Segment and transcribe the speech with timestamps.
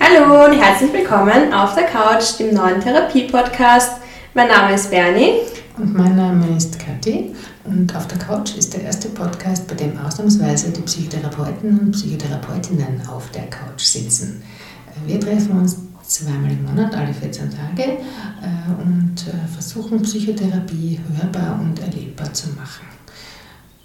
[0.00, 4.00] Hallo und herzlich willkommen auf der Couch, dem neuen Therapie-Podcast.
[4.34, 5.40] Mein Name ist Bernie.
[5.76, 7.34] Und mein Name ist Kathi.
[7.64, 13.04] Und auf der Couch ist der erste Podcast, bei dem ausnahmsweise die Psychotherapeuten und Psychotherapeutinnen
[13.08, 14.42] auf der Couch sitzen.
[15.04, 21.58] Wir treffen uns zweimal im Monat, alle 14 Tage, äh, und äh, versuchen Psychotherapie hörbar
[21.60, 22.86] und erlebbar zu machen.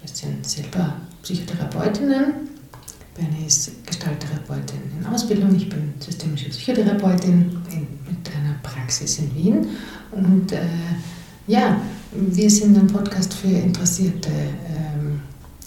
[0.00, 0.94] Wir sind selber
[1.24, 2.34] Psychotherapeutinnen.
[3.14, 9.66] Bernie ist Gestalttherapeutin in Ausbildung, ich bin systemische Psychotherapeutin in, mit einer Praxis in Wien.
[10.12, 10.60] Und äh,
[11.46, 11.80] ja,
[12.12, 15.20] wir sind ein Podcast für interessierte ähm,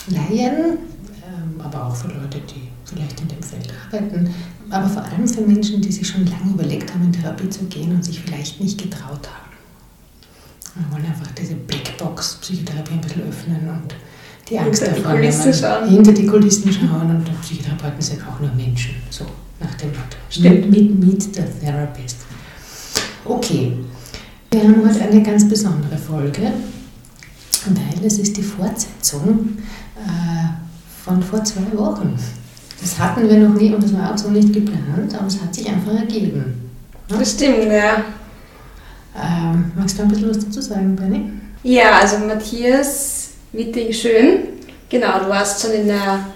[0.09, 0.77] Laien,
[1.25, 4.29] ähm, aber auch für Leute, die vielleicht in dem Feld arbeiten,
[4.69, 7.95] aber vor allem für Menschen, die sich schon lange überlegt haben, in Therapie zu gehen
[7.95, 9.47] und sich vielleicht nicht getraut haben.
[10.75, 13.95] Wir wollen einfach diese Blackbox Psychotherapie ein bisschen öffnen und
[14.49, 15.53] die Angst Hinter die davor Kulissen nehmen.
[15.53, 15.89] schauen.
[15.89, 19.25] Hinter die Kulissen schauen und Psychotherapeuten sind auch nur Menschen, so
[19.59, 20.17] nach dem Motto.
[20.29, 20.69] Stimmt.
[20.69, 22.17] Meet, meet the therapist.
[23.25, 23.73] Okay,
[24.51, 26.41] wir haben heute eine ganz besondere Folge,
[27.65, 29.57] weil es ist die Fortsetzung
[29.97, 30.47] äh,
[31.03, 32.17] von vor zwei Wochen.
[32.79, 35.53] Das hatten wir noch nie und das war auch so nicht geplant, aber es hat
[35.53, 36.69] sich einfach ergeben.
[37.09, 38.03] Das stimmt, ja.
[39.15, 41.31] Ähm, magst du ein bisschen was dazu sagen, Benny?
[41.63, 43.26] Ja, also Matthias
[43.57, 44.49] Wittig schön.
[44.87, 46.27] Genau, du warst schon in der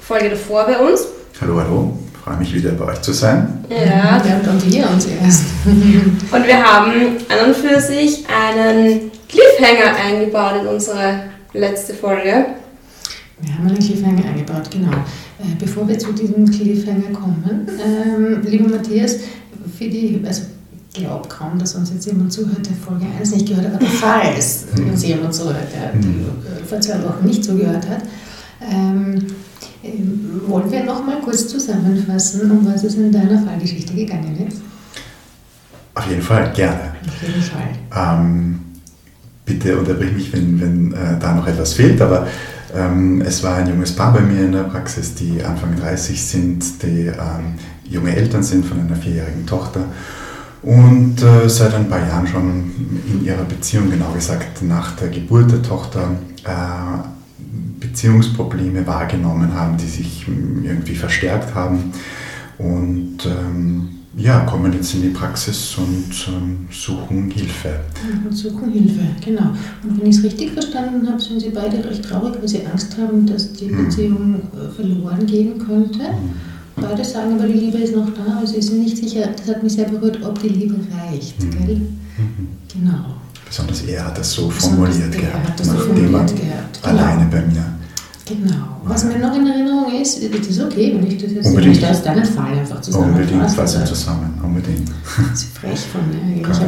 [0.00, 1.04] Folge davor bei uns.
[1.40, 1.98] Hallo, hallo.
[2.22, 3.64] Freue mich wieder bei euch zu sein.
[3.68, 4.22] Ja.
[4.24, 5.46] ja und wir uns erst.
[5.66, 6.92] Und wir haben
[7.28, 12.46] an und für sich einen Cliffhanger eingebaut in unsere letzte Folge.
[13.40, 14.92] Wir haben einen Cliffhanger eingebaut, genau.
[14.92, 19.16] Äh, bevor wir zu diesem Cliffhanger kommen, ähm, lieber Matthias,
[19.76, 20.42] für die, also
[20.92, 24.66] glaube kaum, dass uns jetzt jemand zuhört, der Folge 1 nicht gehört hat, aber falls
[24.76, 28.02] uns jemand zuhört, der äh, vor zwei Wochen nicht zugehört hat,
[28.60, 29.26] ähm,
[29.82, 34.58] ähm, wollen wir noch mal kurz zusammenfassen, um was es in deiner Fallgeschichte gegangen ist?
[35.94, 36.92] Auf jeden Fall, gerne.
[37.06, 37.68] Auf jeden Fall.
[37.94, 38.60] Ähm,
[39.44, 42.26] bitte unterbrich mich, wenn, wenn äh, da noch etwas fehlt, aber
[42.76, 46.82] ähm, es war ein junges Paar bei mir in der Praxis, die Anfang 30 sind,
[46.82, 47.54] die ähm,
[47.88, 49.84] junge Eltern sind von einer vierjährigen Tochter
[50.62, 52.70] und äh, seit ein paar Jahren schon
[53.12, 56.10] in ihrer Beziehung, genau gesagt nach der Geburt der Tochter,
[56.44, 57.08] äh,
[57.80, 61.92] Beziehungsprobleme wahrgenommen haben, die sich irgendwie verstärkt haben
[62.58, 67.80] und ähm, ja, kommen jetzt in die Praxis und ähm, suchen Hilfe.
[68.28, 69.50] Und suchen Hilfe, genau.
[69.82, 72.96] Und wenn ich es richtig verstanden habe, sind Sie beide recht traurig, weil Sie Angst
[72.98, 73.84] haben, dass die Mhm.
[73.84, 76.00] Beziehung äh, verloren gehen könnte.
[76.90, 79.62] Beide sagen aber, die Liebe ist noch da, aber Sie sind nicht sicher, das hat
[79.62, 81.50] mich sehr berührt, ob die Liebe reicht, Mhm.
[81.50, 81.76] gell?
[81.76, 82.48] Mhm.
[82.74, 83.04] Genau.
[83.46, 86.82] Besonders er hat das so Besonders formuliert er gehabt, hat das so formuliert er gehabt,
[86.82, 86.96] genau.
[86.96, 87.64] alleine bei mir.
[88.26, 88.66] Genau.
[88.84, 91.76] Was mir noch in Erinnerung ist, es ist okay, wenn ich das jetzt Unbedingt.
[91.76, 93.22] nicht aus deinem Fall einfach zusammenfasse.
[93.22, 94.88] Unbedingt fassen also- zusammen, unbedingt.
[95.30, 96.60] Das ist frech von mir eigentlich, Klar.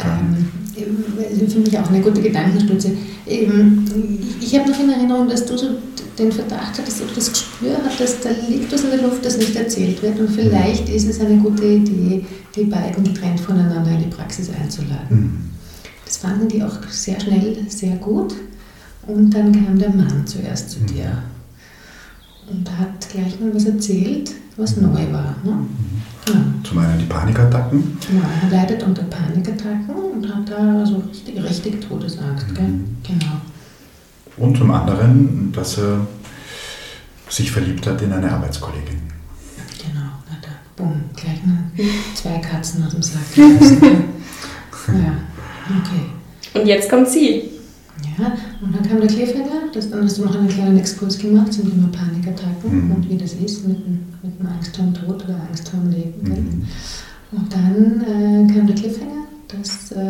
[0.00, 2.92] aber ähm, für mich auch eine gute Gedankenstütze.
[3.26, 3.84] Ähm,
[4.40, 5.66] ich habe noch in Erinnerung, dass du so
[6.18, 9.54] den Verdacht hattest oder das Gespür hattest, da liegt was in der Luft, das nicht
[9.54, 12.24] erzählt wird und vielleicht ist es eine gute Idee,
[12.54, 15.08] die beiden getrennt voneinander in die Praxis einzuladen.
[15.10, 15.50] Mhm.
[16.04, 18.34] Das fanden die auch sehr schnell sehr gut
[19.06, 21.22] und dann kam der Mann zuerst zu dir
[22.50, 25.36] und hat gleich mal was erzählt, was neu war.
[25.44, 25.66] Ne?
[26.24, 26.40] Genau.
[26.64, 27.98] Zum einen die Panikattacken.
[28.08, 32.54] Genau, er leidet unter Panikattacken und hat da so richtig, richtig Todesangst.
[32.54, 32.66] Gell?
[32.66, 32.96] Mhm.
[33.02, 33.40] Genau.
[34.38, 36.06] Und zum anderen, dass er
[37.28, 39.00] sich verliebt hat in eine Arbeitskollegin.
[39.78, 41.58] Genau, hat er, bumm, gleich mal
[42.14, 45.14] zwei Katzen aus dem Sack ja,
[45.66, 46.58] okay.
[46.60, 47.42] Und jetzt kommt sie.
[48.16, 48.32] Ja,
[48.62, 51.68] und dann kam der Cliffhanger, das, dann hast du noch einen kleinen Exkurs gemacht zum
[51.68, 52.92] Thema Panikattacken Mhm.
[52.94, 55.80] und wie das ist mit, dem- mit dem Angst vor dem Tod oder Angst vor
[55.80, 56.22] dem Leben.
[56.22, 56.66] Mhm.
[57.32, 60.02] Und dann äh, kam der Cliffhanger, dass ja,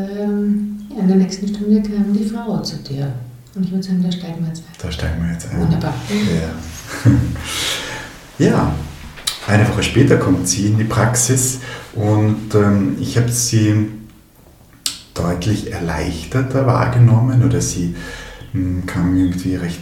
[1.00, 3.10] in der nächsten Stunde kam die Frau zu dir.
[3.58, 4.74] Und ich würde sagen, da steigen wir jetzt ein.
[4.80, 5.58] Da steigen wir jetzt ein.
[5.58, 5.94] Wunderbar.
[8.38, 8.46] Ja.
[8.46, 8.74] ja,
[9.48, 11.58] eine Woche später kommt sie in die Praxis
[11.96, 13.88] und ähm, ich habe sie
[15.12, 17.96] deutlich erleichterter wahrgenommen oder sie
[18.52, 19.80] mh, kam irgendwie recht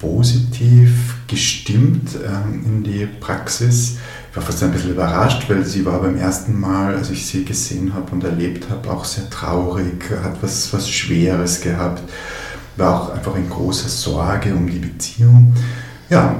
[0.00, 3.98] positiv gestimmt ähm, in die Praxis.
[4.32, 7.44] Ich war fast ein bisschen überrascht, weil sie war beim ersten Mal, als ich sie
[7.44, 12.02] gesehen habe und erlebt habe, auch sehr traurig, hat was, was Schweres gehabt,
[12.76, 15.52] war auch einfach in großer Sorge um die Beziehung.
[16.10, 16.36] Ja,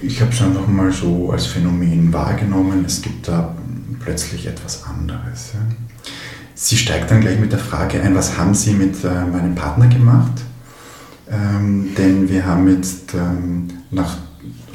[0.00, 3.54] ich habe es einfach mal so als Phänomen wahrgenommen, es gibt da
[4.00, 5.52] plötzlich etwas anderes.
[5.54, 5.60] Ja.
[6.54, 9.86] Sie steigt dann gleich mit der Frage ein, was haben Sie mit äh, meinem Partner
[9.86, 10.32] gemacht?
[11.30, 14.16] ähm, denn wir haben jetzt ähm, nach,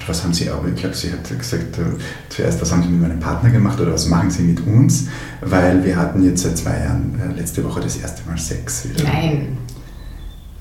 [0.08, 1.82] was haben Sie auch, ich glaube, Sie hat gesagt, äh,
[2.30, 5.08] zuerst, was haben Sie mit meinem Partner gemacht oder was machen Sie mit uns,
[5.42, 9.04] weil wir hatten jetzt seit zwei Jahren äh, letzte Woche das erste Mal Sex wieder.
[9.04, 9.58] Nein.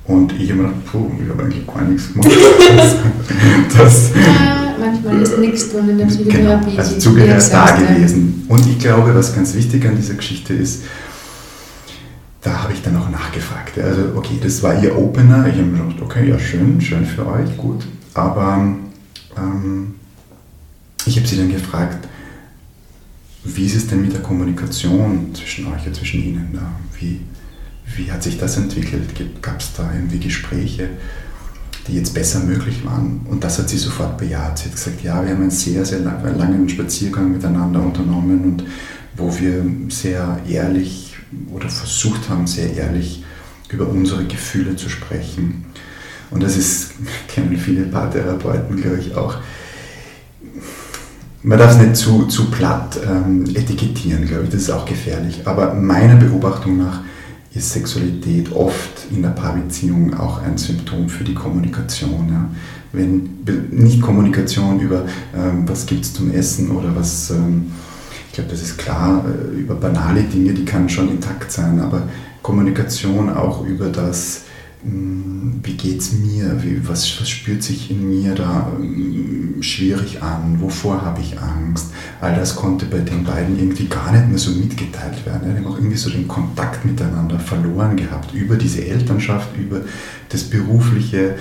[0.05, 2.29] Und ich habe mir gedacht, puh, ich habe eigentlich gar nichts gemacht.
[3.79, 6.79] das, Ja, manchmal ist nichts drin in der Genau, Psychotherapie.
[6.79, 8.45] also die Zugehör ist da gewesen.
[8.49, 10.83] Und ich glaube, was ganz wichtig an dieser Geschichte ist,
[12.41, 13.79] da habe ich dann auch nachgefragt.
[13.79, 15.47] Also, okay, das war ihr Opener.
[15.47, 17.87] Ich habe mir gedacht, okay, ja, schön, schön für euch, gut.
[18.15, 18.75] Aber
[19.39, 19.95] ähm,
[21.07, 22.09] ich habe sie dann gefragt,
[23.45, 26.59] wie ist es denn mit der Kommunikation zwischen euch und zwischen ihnen?
[26.99, 27.21] Wie,
[27.97, 29.11] wie hat sich das entwickelt?
[29.43, 30.91] Gab es da irgendwie Gespräche,
[31.87, 33.21] die jetzt besser möglich waren?
[33.29, 34.59] Und das hat sie sofort bejaht.
[34.59, 38.65] Sie hat gesagt, ja, wir haben einen sehr, sehr lang- langen Spaziergang miteinander unternommen und
[39.17, 41.17] wo wir sehr ehrlich
[41.53, 43.25] oder versucht haben, sehr ehrlich
[43.69, 45.65] über unsere Gefühle zu sprechen.
[46.31, 46.93] Und das ist,
[47.29, 49.37] kennen viele Paartherapeuten, glaube ich, auch.
[51.43, 55.43] Man darf es nicht zu, zu platt ähm, etikettieren, glaube ich, das ist auch gefährlich.
[55.45, 57.01] Aber meiner Beobachtung nach
[57.55, 62.29] ist Sexualität oft in der Paarbeziehung auch ein Symptom für die Kommunikation.
[62.31, 62.51] Ja.
[62.93, 63.41] Wenn
[63.71, 65.05] nicht Kommunikation über
[65.37, 67.73] ähm, was gibt es zum Essen oder was, ähm,
[68.29, 72.09] ich glaube, das ist klar, äh, über banale Dinge, die kann schon intakt sein, aber
[72.43, 74.43] Kommunikation auch über das,
[74.85, 80.61] wie geht es mir, wie, was, was spürt sich in mir da mh, schwierig an,
[80.61, 84.51] wovor habe ich Angst, all das konnte bei den beiden irgendwie gar nicht mehr so
[84.51, 85.55] mitgeteilt werden.
[85.55, 89.83] Die haben auch irgendwie so den Kontakt miteinander verloren gehabt, über diese Elternschaft, über
[90.31, 91.37] das Berufliche,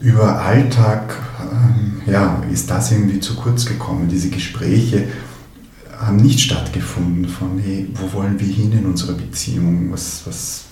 [0.00, 4.08] über Alltag, ähm, ja, ist das irgendwie zu kurz gekommen.
[4.08, 5.04] Diese Gespräche
[6.04, 9.88] haben nicht stattgefunden von, hey, wo wollen wir hin in unserer Beziehung?
[9.92, 10.64] Was, was,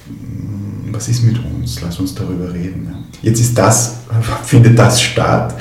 [0.90, 1.80] was ist mit uns?
[1.80, 2.88] Lass uns darüber reden.
[2.90, 2.98] Ja.
[3.22, 4.00] Jetzt ist das,
[4.44, 5.54] findet das statt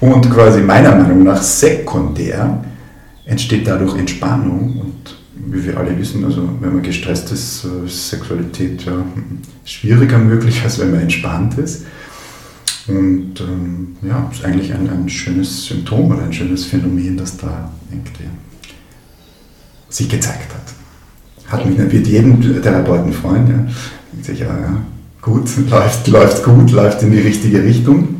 [0.00, 2.64] und quasi meiner Meinung nach sekundär
[3.24, 5.16] entsteht dadurch Entspannung und
[5.52, 9.04] wie wir alle wissen, also wenn man gestresst ist, ist Sexualität ja,
[9.64, 11.86] schwieriger möglich, als wenn man entspannt ist.
[12.86, 17.70] Und ähm, ja, ist eigentlich ein, ein schönes Symptom oder ein schönes Phänomen, das da
[17.90, 18.24] irgendwie
[19.90, 21.52] sich gezeigt hat.
[21.52, 23.48] Hat mich wird jedem Therapeuten freuen.
[23.48, 23.72] Ja.
[24.12, 24.76] Denkt sich, ja, ja,
[25.20, 28.16] gut, läuft, läuft gut, läuft in die richtige Richtung.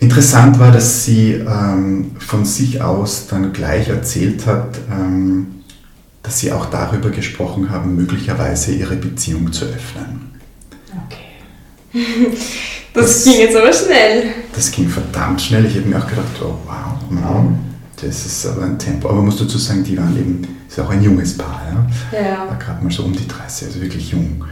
[0.00, 5.46] Interessant war, dass sie ähm, von sich aus dann gleich erzählt hat, ähm,
[6.22, 10.32] dass sie auch darüber gesprochen haben, möglicherweise ihre Beziehung zu öffnen.
[11.06, 12.36] Okay.
[12.94, 14.26] Das ging jetzt aber schnell.
[14.54, 15.66] Das ging verdammt schnell.
[15.66, 17.58] Ich habe mir auch gedacht, oh wow, mhm,
[18.00, 19.08] das ist aber ein Tempo.
[19.08, 22.20] Aber man muss dazu sagen, die waren eben, ist auch ein junges Paar, ja.
[22.20, 22.48] Ja.
[22.48, 24.44] war gerade mal so um die 30, also wirklich jung.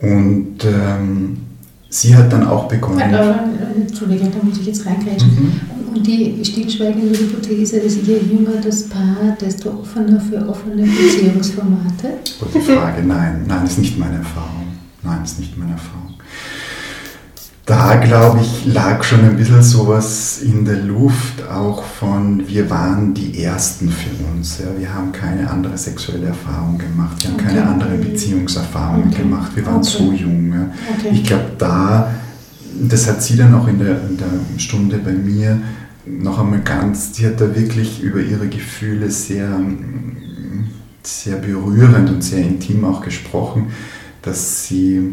[0.00, 1.36] Und ähm,
[1.88, 3.14] sie hat dann auch begonnen.
[3.14, 3.44] Aber,
[3.76, 5.30] äh, Entschuldigung, da muss ich jetzt reingrätschen.
[5.30, 5.60] Mhm.
[5.94, 12.18] Und die stillschweigende Hypothese ist, je jünger das Paar, desto offener für offene Beziehungsformate.
[12.40, 14.68] Und die Frage, nein, nein, ist nicht meine Erfahrung.
[15.02, 16.09] Nein, ist nicht meine Erfahrung.
[17.70, 23.14] Da, glaube ich, lag schon ein bisschen sowas in der Luft, auch von, wir waren
[23.14, 24.58] die Ersten für uns.
[24.58, 24.66] Ja.
[24.76, 27.68] Wir haben keine andere sexuelle Erfahrung gemacht, wir haben keine Okay.
[27.70, 29.22] anderen Beziehungserfahrungen Okay.
[29.22, 29.86] gemacht, wir waren Okay.
[29.88, 30.52] so jung.
[30.52, 31.12] Ja.
[31.12, 32.10] Ich glaube, da,
[32.88, 35.60] das hat sie dann auch in der, in der Stunde bei mir
[36.06, 39.48] noch einmal ganz, sie hat da wirklich über ihre Gefühle sehr,
[41.04, 43.68] sehr berührend und sehr intim auch gesprochen,
[44.22, 45.12] dass sie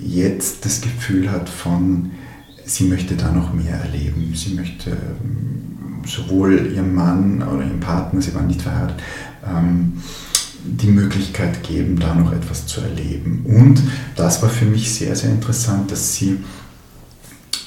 [0.00, 2.10] jetzt das Gefühl hat von,
[2.64, 4.32] sie möchte da noch mehr erleben.
[4.34, 9.02] Sie möchte ähm, sowohl ihrem Mann oder ihrem Partner, sie waren nicht verheiratet,
[9.46, 9.94] ähm,
[10.64, 13.44] die Möglichkeit geben, da noch etwas zu erleben.
[13.46, 13.82] Und
[14.16, 16.38] das war für mich sehr, sehr interessant, dass sie,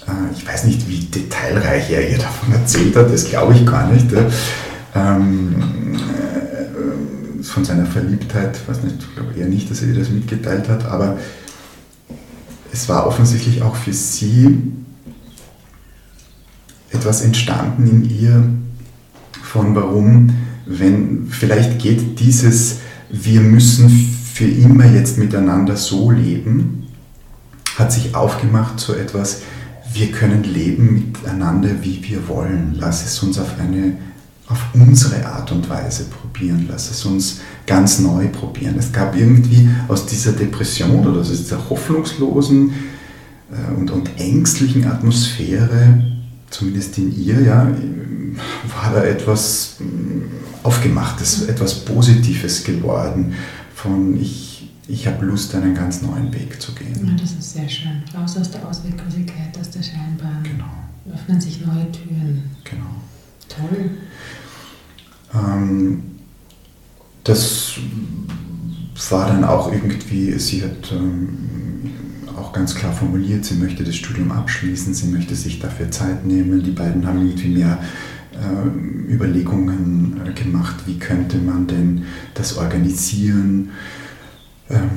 [0.08, 3.92] äh, ich weiß nicht, wie detailreich er ihr davon erzählt hat, das glaube ich gar
[3.92, 4.08] nicht,
[4.94, 5.56] ähm,
[5.96, 10.10] äh, von seiner Verliebtheit, ich weiß nicht, ich glaube eher nicht, dass er ihr das
[10.10, 11.18] mitgeteilt hat, aber
[12.72, 14.72] es war offensichtlich auch für sie
[16.92, 18.44] etwas entstanden in ihr
[19.44, 20.30] von warum,
[20.66, 23.90] wenn vielleicht geht dieses, wir müssen
[24.34, 26.88] für immer jetzt miteinander so leben,
[27.78, 29.42] hat sich aufgemacht zu etwas,
[29.94, 32.76] wir können leben miteinander, wie wir wollen.
[32.78, 33.98] Lass es uns auf eine
[34.52, 36.66] auf unsere Art und Weise probieren.
[36.70, 38.76] Lass es uns ganz neu probieren.
[38.78, 42.72] Es gab irgendwie aus dieser Depression oder aus dieser hoffnungslosen
[43.52, 46.04] äh, und, und ängstlichen Atmosphäre,
[46.50, 47.68] zumindest in ihr, ja,
[48.76, 49.86] war da etwas mh,
[50.64, 53.34] Aufgemachtes, etwas Positives geworden.
[53.74, 57.08] Von ich, ich habe Lust, einen ganz neuen Weg zu gehen.
[57.08, 58.04] Ja, das ist sehr schön.
[58.16, 60.44] Raus aus der Ausweglosigkeit, aus der Scheinbahn.
[60.44, 61.16] Genau.
[61.16, 62.44] Öffnen sich neue Türen.
[62.64, 63.02] Genau.
[63.50, 63.92] Toll.
[65.34, 66.04] Ähm,
[67.24, 67.76] das
[69.10, 71.92] war dann auch irgendwie, sie hat ähm,
[72.38, 76.64] auch ganz klar formuliert, sie möchte das Studium abschließen, sie möchte sich dafür Zeit nehmen.
[76.64, 77.80] Die beiden haben irgendwie mehr
[78.34, 83.70] äh, Überlegungen äh, gemacht, wie könnte man denn das organisieren.
[84.70, 84.90] Ähm,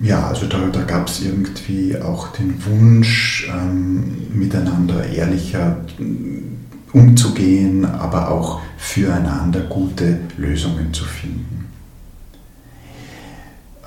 [0.00, 5.84] ja, also da, da gab es irgendwie auch den Wunsch, ähm, miteinander ehrlicher
[6.92, 11.66] umzugehen, aber auch füreinander gute Lösungen zu finden.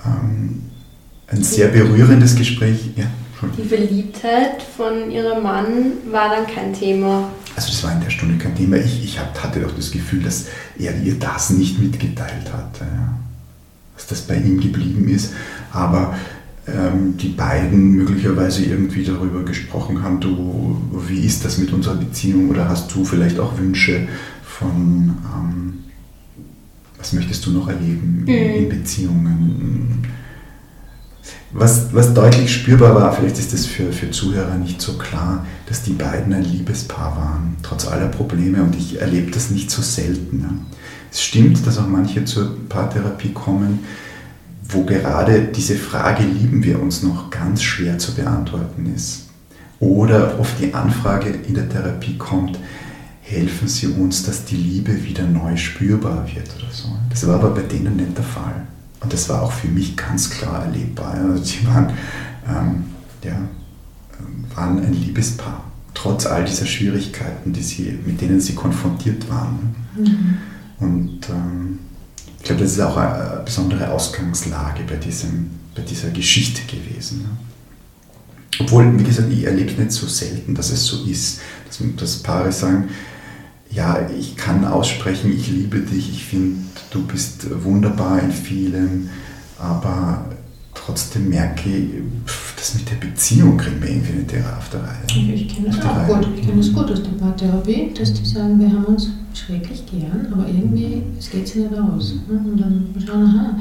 [0.06, 0.64] Ähm,
[1.28, 2.92] ein sehr berührendes Gespräch.
[2.96, 3.06] Ja,
[3.58, 7.30] Die Verliebtheit von ihrem Mann war dann kein Thema.
[7.56, 8.78] Also das war in der Stunde kein Thema.
[8.78, 12.84] Ich, ich hatte doch das Gefühl, dass er ihr das nicht mitgeteilt hatte.
[12.84, 13.18] Ja.
[13.96, 15.34] Dass das bei ihm geblieben ist.
[15.72, 16.16] Aber
[16.76, 22.50] ähm, die beiden möglicherweise irgendwie darüber gesprochen haben, du, wie ist das mit unserer Beziehung
[22.50, 24.08] oder hast du vielleicht auch Wünsche
[24.44, 25.74] von, ähm,
[26.98, 30.08] was möchtest du noch erleben in, in Beziehungen?
[31.54, 35.84] Was, was deutlich spürbar war, vielleicht ist das für, für Zuhörer nicht so klar, dass
[35.84, 40.40] die beiden ein Liebespaar waren, trotz aller Probleme und ich erlebe das nicht so selten.
[40.42, 40.50] Ja.
[41.12, 43.80] Es stimmt, dass auch manche zur Paartherapie kommen,
[44.72, 49.28] wo gerade diese Frage, lieben wir uns noch, ganz schwer zu beantworten ist.
[49.80, 52.60] Oder oft die Anfrage in der Therapie kommt,
[53.22, 56.90] helfen Sie uns, dass die Liebe wieder neu spürbar wird oder so.
[57.10, 58.68] Das war aber bei denen nicht der Fall.
[59.00, 61.14] Und das war auch für mich ganz klar erlebbar.
[61.14, 61.92] Also sie waren,
[62.48, 62.84] ähm,
[63.24, 63.36] ja,
[64.56, 65.64] waren ein Liebespaar,
[65.94, 69.76] trotz all dieser Schwierigkeiten, die sie, mit denen sie konfrontiert waren.
[69.96, 70.38] Mhm.
[70.80, 71.80] Und ähm,
[72.42, 77.30] ich glaube, das ist auch eine besondere Ausgangslage bei, diesem, bei dieser Geschichte gewesen.
[78.60, 82.52] Obwohl, wie gesagt, ich erlebe nicht so selten, dass es so ist, dass, dass Paare
[82.52, 82.90] sagen,
[83.70, 89.10] ja, ich kann aussprechen, ich liebe dich, ich finde, du bist wunderbar in vielem,
[89.60, 90.26] aber
[90.74, 91.90] trotzdem merke ich,
[92.62, 95.34] das mit der Beziehung kriegen wir irgendwie nicht auf der Reihe.
[95.34, 96.28] Ich kenne das auch gut.
[96.38, 100.28] Ich kenne das gut aus der Paartherapie, dass die sagen, wir haben uns schrecklich gern,
[100.32, 102.14] aber irgendwie, es geht sich nicht aus.
[102.30, 103.58] Und dann schauen, aha,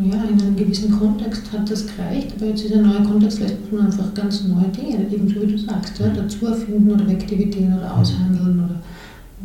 [0.00, 3.60] ja, in einem gewissen Kontext hat das gereicht, aber jetzt ist ein neuer Kontext, vielleicht
[3.70, 7.06] muss man einfach ganz neue Dinge, eben so wie du sagst, ja, dazu erfinden oder
[7.06, 8.74] wegdividieren oder aushandeln oder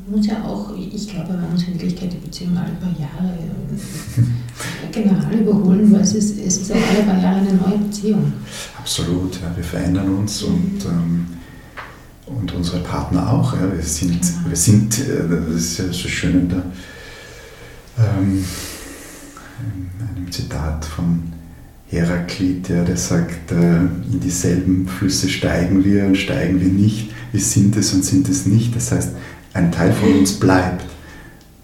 [0.08, 3.34] muss ja auch, ich glaube, man muss in Wirklichkeit die Beziehung alle paar Jahre
[4.92, 8.34] general überholen, weil es ist, es ist auch alle paar Jahre eine neue Beziehung.
[8.78, 11.26] Absolut, ja, wir verändern uns und, ähm,
[12.28, 13.54] und unsere Partner auch.
[13.54, 14.50] Ja, wir, sind, genau.
[14.50, 16.64] wir sind, äh, das ist ja so schön in, der,
[17.98, 18.46] ähm,
[19.60, 21.24] in einem Zitat von
[21.88, 27.12] Heraklit, ja, der sagt, äh, in dieselben Flüsse steigen wir und steigen wir nicht.
[27.32, 28.76] Wir sind es und sind es nicht.
[28.76, 29.12] Das heißt,
[29.56, 30.86] ein Teil von uns bleibt,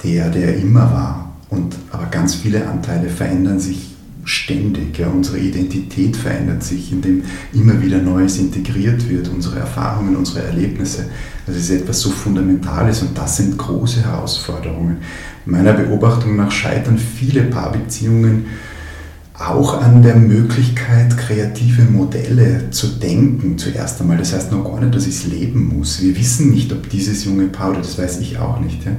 [0.03, 1.33] der, der immer war.
[1.49, 3.91] Und, aber ganz viele Anteile verändern sich
[4.23, 4.97] ständig.
[4.97, 5.07] Ja.
[5.07, 11.09] Unsere Identität verändert sich, indem immer wieder Neues integriert wird, unsere Erfahrungen, unsere Erlebnisse.
[11.45, 14.97] Das ist etwas so Fundamentales und das sind große Herausforderungen.
[15.45, 18.45] Meiner Beobachtung nach scheitern viele Paarbeziehungen
[19.47, 24.17] auch an der Möglichkeit, kreative Modelle zu denken zuerst einmal.
[24.17, 26.01] Das heißt noch gar nicht, dass ich es leben muss.
[26.01, 28.91] Wir wissen nicht, ob dieses junge Paar, oder das weiß ich auch nicht, ja,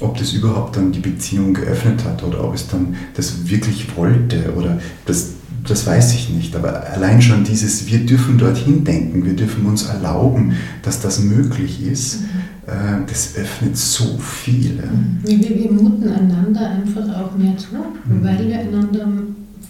[0.00, 4.52] ob das überhaupt dann die Beziehung geöffnet hat oder ob es dann das wirklich wollte
[4.56, 5.30] oder das,
[5.66, 6.56] das weiß ich nicht.
[6.56, 11.86] Aber allein schon dieses, wir dürfen dorthin denken, wir dürfen uns erlauben, dass das möglich
[11.86, 12.26] ist, mhm.
[12.64, 14.80] Äh, das öffnet so viel.
[15.24, 18.22] Wir, wir muten einander einfach auch mehr zu, mhm.
[18.22, 19.08] weil wir einander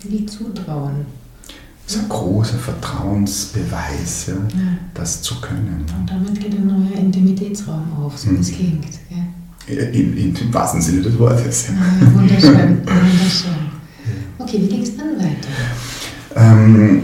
[0.02, 1.06] viel zutrauen.
[1.87, 4.78] Das ist ein großer Vertrauensbeweis, ja, ja.
[4.94, 5.85] das zu können.
[5.99, 8.54] Und damit geht ein neuer Intimitätsraum auf, so wie es mhm.
[8.54, 8.87] klingt.
[9.66, 11.68] In, in, Im wahrsten Sinne des Wortes.
[11.68, 13.52] Ja, wunderschön, wunderschön.
[14.38, 15.49] Okay, wie ging es dann weiter?
[16.35, 17.02] Ähm,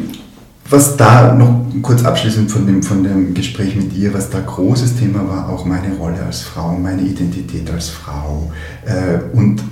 [0.71, 4.97] was da noch kurz abschließend von dem, von dem Gespräch mit dir, was da großes
[4.97, 8.53] Thema war, auch meine Rolle als Frau, meine Identität als Frau
[8.85, 9.63] äh, und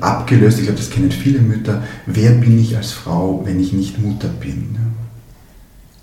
[0.00, 3.98] abgelöst, ich glaube, das kennen viele Mütter, wer bin ich als Frau, wenn ich nicht
[3.98, 4.76] Mutter bin?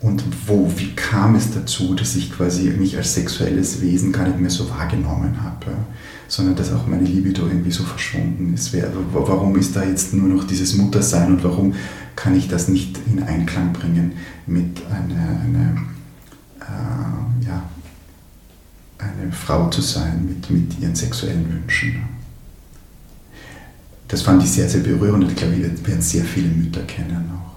[0.01, 4.39] Und wo, wie kam es dazu, dass ich quasi mich als sexuelles Wesen gar nicht
[4.39, 5.73] mehr so wahrgenommen habe,
[6.29, 8.73] sondern dass auch meine Libido irgendwie so verschwunden ist?
[9.11, 11.73] Warum ist da jetzt nur noch dieses Muttersein und warum
[12.15, 14.13] kann ich das nicht in Einklang bringen
[14.47, 15.81] mit einer, eine,
[16.61, 17.63] äh, ja,
[18.99, 22.18] eine Frau zu sein, mit, mit ihren sexuellen Wünschen?
[24.09, 27.31] Das fand ich sehr, sehr berührend und ich glaube, wir werden sehr viele Mütter kennen
[27.31, 27.55] auch,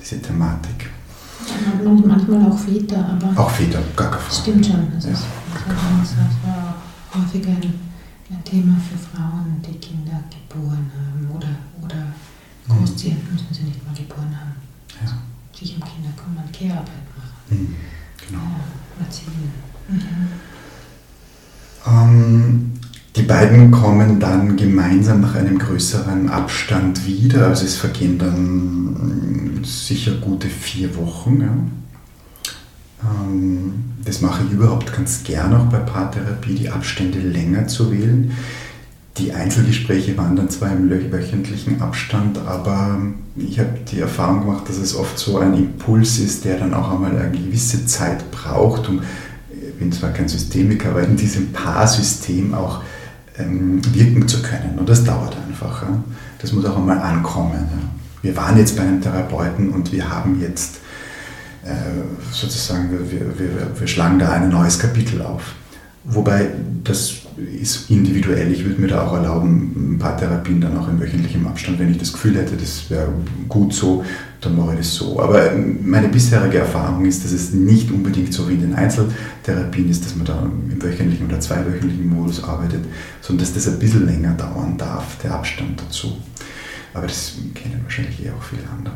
[0.00, 0.90] diese Thematik.
[1.48, 3.40] Ja, manchmal auch Väter, aber.
[3.40, 4.40] Auch Väter, gar keine Frage.
[4.42, 4.92] Stimmt schon.
[4.94, 5.10] Das Ja.
[5.12, 5.22] ist,
[6.02, 6.74] das war
[7.14, 7.74] häufiger ein,
[8.30, 11.48] ein Thema für Frauen, die Kinder geboren haben oder,
[11.82, 12.12] oder
[12.68, 14.54] großziehen, müssen sie nicht mal geboren haben.
[15.04, 15.12] Ja.
[15.58, 17.32] Sich um Kinder kümmern, Care-Arbeit machen.
[17.50, 17.74] Mhm.
[18.26, 18.42] Genau.
[18.42, 19.52] Ja, erziehen.
[19.88, 20.28] Mhm.
[21.86, 22.72] Ähm,
[23.16, 30.12] die beiden kommen dann gemeinsam nach einem größeren Abstand wieder, also es vergehen dann sicher
[30.12, 31.40] gute vier Wochen.
[31.40, 33.10] Ja.
[33.10, 33.72] Ähm,
[34.04, 38.32] das mache ich überhaupt ganz gern auch bei Paartherapie, die Abstände länger zu wählen.
[39.18, 43.00] Die Einzelgespräche waren dann zwar im wöchentlichen Abstand, aber
[43.36, 46.92] ich habe die Erfahrung gemacht, dass es oft so ein Impuls ist, der dann auch
[46.92, 49.02] einmal eine gewisse Zeit braucht, um
[49.52, 52.82] ich bin zwar kein Systemiker, aber in diesem Paarsystem auch
[53.40, 54.78] ähm, wirken zu können.
[54.78, 55.82] Und das dauert einfach.
[55.82, 56.02] Ja.
[56.38, 57.52] Das muss auch einmal ankommen.
[57.70, 57.88] Ja.
[58.22, 60.80] Wir waren jetzt bei einem Therapeuten und wir haben jetzt
[61.64, 61.70] äh,
[62.32, 65.54] sozusagen, wir, wir, wir schlagen da ein neues Kapitel auf.
[66.04, 66.48] Wobei
[66.84, 67.19] das
[67.60, 68.50] ist individuell.
[68.52, 71.90] Ich würde mir da auch erlauben, ein paar Therapien dann auch in wöchentlichem Abstand, wenn
[71.90, 73.08] ich das Gefühl hätte, das wäre
[73.48, 74.04] gut so,
[74.40, 75.20] dann mache ich das so.
[75.20, 80.04] Aber meine bisherige Erfahrung ist, dass es nicht unbedingt so wie in den Einzeltherapien ist,
[80.04, 82.84] dass man da im wöchentlichen oder zweiwöchentlichen Modus arbeitet,
[83.20, 86.16] sondern dass das ein bisschen länger dauern darf, der Abstand dazu.
[86.94, 88.94] Aber das kennen wahrscheinlich eh auch viele andere.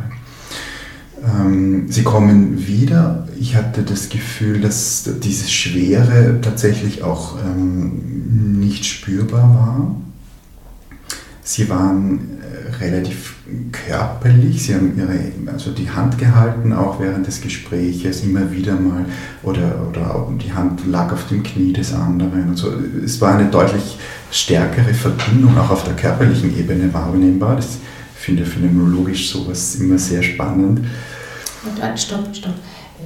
[1.22, 3.28] Ähm, sie kommen wieder.
[3.38, 9.96] Ich hatte das Gefühl, dass dieses Schwere tatsächlich auch ähm, nicht spürbar war.
[11.42, 13.34] Sie waren äh, relativ
[13.70, 19.04] körperlich, sie haben ihre, also die Hand gehalten, auch während des Gespräches, immer wieder mal,
[19.42, 22.48] oder, oder die Hand lag auf dem Knie des anderen.
[22.48, 22.72] Und so.
[23.04, 23.98] Es war eine deutlich
[24.30, 27.56] stärkere Verbindung, auch auf der körperlichen Ebene wahrnehmbar.
[27.56, 27.78] Das
[28.24, 30.80] finde phänomenologisch sowas immer sehr spannend.
[30.80, 32.54] Und, äh, stopp, stopp.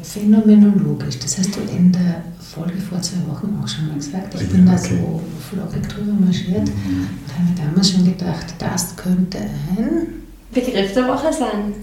[0.03, 4.35] Phänomenologisch, das hast du in der Folge vor zwei Wochen auch schon mal gesagt.
[4.41, 4.99] Ich bin Ja, da okay.
[5.01, 7.09] so flockig drüber marschiert Mhm.
[7.27, 10.07] und habe mir damals schon gedacht, das könnte ein.
[10.53, 11.75] Begriff der Woche sein.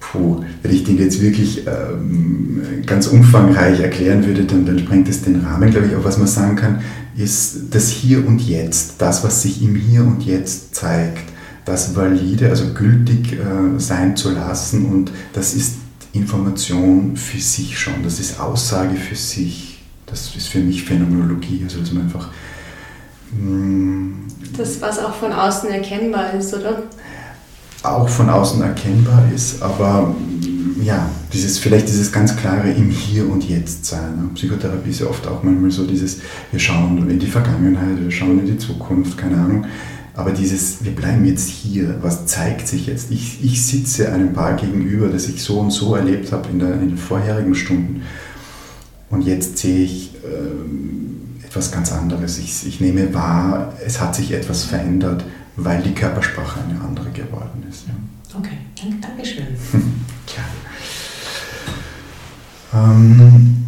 [0.00, 5.22] Puh, wenn ich den jetzt wirklich ähm, ganz umfangreich erklären würde, dann, dann sprengt es
[5.22, 5.94] den Rahmen, glaube ich.
[5.94, 6.80] Aber was man sagen kann,
[7.16, 11.32] ist das Hier und Jetzt, das, was sich im Hier und Jetzt zeigt,
[11.66, 15.74] das valide, also gültig äh, sein zu lassen und das ist
[16.12, 19.74] Information für sich schon, das ist Aussage für sich.
[20.06, 22.30] Das ist für mich Phänomenologie, also dass man einfach
[23.32, 24.14] mh,
[24.56, 26.84] Das, was auch von außen erkennbar ist, oder?
[27.82, 33.28] auch von außen erkennbar ist, aber mm, ja, dieses, vielleicht dieses ganz klare im Hier
[33.28, 34.16] und Jetzt sein.
[34.16, 34.30] Ne?
[34.34, 36.18] Psychotherapie ist ja oft auch manchmal so dieses,
[36.50, 39.66] wir schauen in die Vergangenheit, wir schauen in die Zukunft, keine Ahnung.
[40.16, 43.10] Aber dieses, wir bleiben jetzt hier, was zeigt sich jetzt?
[43.10, 46.72] Ich, ich sitze einem Paar gegenüber, das ich so und so erlebt habe in, der,
[46.74, 48.02] in den vorherigen Stunden.
[49.10, 52.38] Und jetzt sehe ich ähm, etwas ganz anderes.
[52.38, 55.22] Ich, ich nehme wahr, es hat sich etwas verändert,
[55.56, 57.86] weil die Körpersprache eine andere geworden ist.
[57.86, 57.94] Ja.
[58.38, 59.46] Okay, danke, Dankeschön.
[60.26, 60.42] Tja.
[62.74, 63.65] Ähm,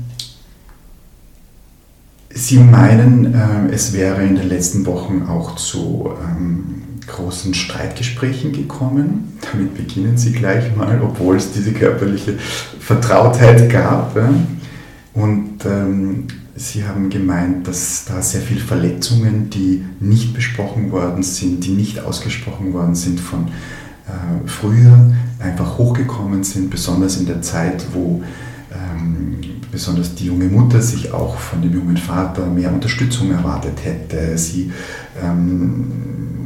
[2.39, 9.37] Sie meinen, äh, es wäre in den letzten Wochen auch zu ähm, großen Streitgesprächen gekommen.
[9.51, 12.39] Damit beginnen Sie gleich mal, obwohl es diese körperliche
[12.79, 14.15] Vertrautheit gab.
[14.17, 14.33] Ja?
[15.15, 21.65] Und ähm, Sie haben gemeint, dass da sehr viele Verletzungen, die nicht besprochen worden sind,
[21.65, 23.49] die nicht ausgesprochen worden sind von
[24.07, 28.23] äh, früher, einfach hochgekommen sind, besonders in der Zeit, wo
[28.73, 29.41] ähm,
[29.79, 34.37] besonders die junge Mutter sich auch von dem jungen Vater mehr Unterstützung erwartet hätte.
[34.37, 34.73] Sie
[35.23, 35.85] ähm,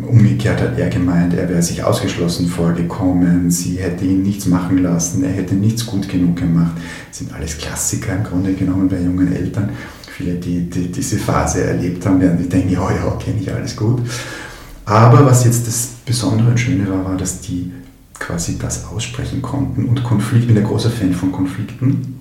[0.06, 5.24] umgekehrt hat er gemeint, er wäre sich ausgeschlossen vorgekommen, sie hätte ihn nichts machen lassen,
[5.24, 6.76] er hätte nichts gut genug gemacht.
[7.08, 9.70] Das sind alles Klassiker im Grunde genommen bei jungen Eltern.
[10.14, 13.74] Viele, die, die diese Phase erlebt haben, werden sich denken, ja, ja, kenne ich alles
[13.74, 14.02] gut.
[14.84, 17.72] Aber was jetzt das Besondere und Schöne war, war, dass die
[18.18, 22.20] quasi das aussprechen konnten und Konflikt, ich bin ein großer Fan von Konflikten.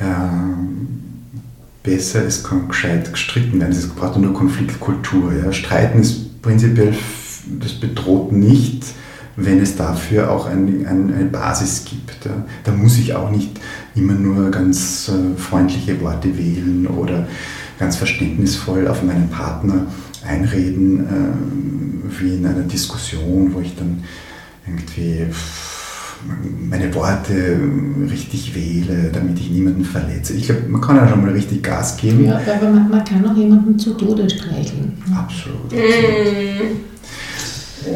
[0.00, 0.84] Ähm,
[1.82, 3.72] besser, es kann gescheit gestritten werden.
[3.72, 5.32] Es braucht nur Konfliktkultur.
[5.34, 5.52] Ja.
[5.52, 6.94] Streiten ist prinzipiell,
[7.60, 8.84] das bedroht nicht,
[9.36, 12.24] wenn es dafür auch ein, ein, eine Basis gibt.
[12.24, 12.44] Ja.
[12.64, 13.60] Da muss ich auch nicht
[13.94, 17.28] immer nur ganz äh, freundliche Worte wählen oder
[17.78, 19.86] ganz verständnisvoll auf meinen Partner
[20.26, 24.04] einreden, äh, wie in einer Diskussion, wo ich dann
[24.66, 25.26] irgendwie
[26.68, 27.58] meine Worte
[28.10, 30.34] richtig wähle, damit ich niemanden verletze.
[30.34, 32.24] Ich glaube, man kann ja schon mal richtig Gas geben.
[32.24, 34.92] Ja, aber man, man kann auch jemanden zu Tode streicheln.
[35.14, 35.66] Absolut.
[35.66, 36.84] absolut.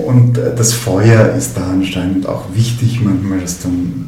[0.07, 4.07] Und äh, das Feuer ist da anscheinend auch wichtig, manchmal das dann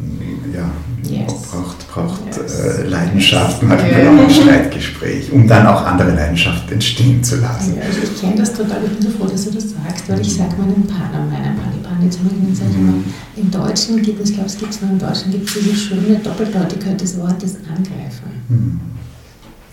[0.54, 0.70] ja,
[1.10, 1.32] yes.
[1.50, 2.60] braucht, braucht yes.
[2.60, 4.14] äh, Leidenschaft, manchmal yeah.
[4.14, 7.76] auch ein Streitgespräch, um dann auch andere Leidenschaften entstehen zu lassen.
[7.76, 10.20] Ja, also ich kenne das total, ich bin so froh, dass du das sagst, weil
[10.20, 11.69] ich sage meinen Partnern, meinen Pani-Pani
[12.08, 13.04] zu mir, sage mhm.
[13.36, 15.76] im Deutschen gibt es, ich glaube es gibt es nur im Deutschen, gibt es diese
[15.76, 18.30] schöne Doppeldeutigkeit des Wortes angreifen.
[18.48, 18.80] Mhm.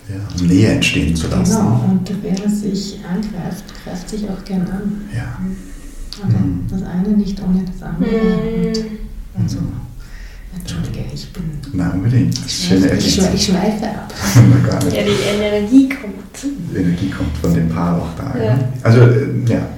[0.08, 1.56] Ja, Nähe entstehen zu lassen.
[1.56, 5.02] Genau, und wer sich angreift, greift sich auch gern an.
[5.14, 5.38] Ja.
[6.22, 6.66] Aber mhm.
[6.68, 8.10] das eine nicht ohne das andere.
[8.10, 8.66] Mhm.
[8.66, 9.58] Und, und so.
[10.56, 11.44] Entschuldige, ich bin.
[11.72, 12.38] Nein, unbedingt.
[12.48, 14.12] Schöne ich, ich, ich schweife ab.
[14.92, 16.54] ja, die Energie kommt.
[16.72, 18.34] Die Energie kommt von dem Paar auch da.
[18.42, 18.58] Ja.
[18.82, 19.68] Also, äh, ja.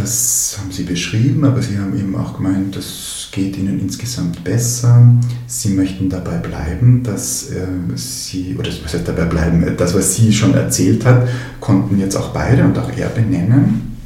[0.00, 5.02] Das haben Sie beschrieben, aber Sie haben eben auch gemeint, das geht Ihnen insgesamt besser.
[5.48, 10.32] Sie möchten dabei bleiben, dass äh, Sie, oder was heißt dabei bleiben, das, was sie
[10.32, 13.96] schon erzählt hat, konnten jetzt auch beide und auch er benennen,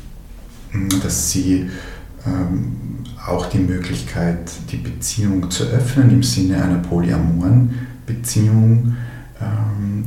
[1.02, 1.68] dass Sie
[2.26, 2.72] ähm,
[3.26, 8.96] auch die Möglichkeit, die Beziehung zu öffnen im Sinne einer polyamoren Beziehung
[9.40, 10.05] ähm,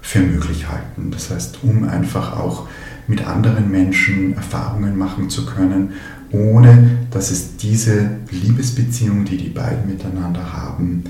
[0.00, 1.10] für möglich halten.
[1.10, 2.68] Das heißt, um einfach auch
[3.08, 5.92] mit anderen Menschen Erfahrungen machen zu können,
[6.30, 11.04] ohne dass es diese Liebesbeziehung, die die beiden miteinander haben,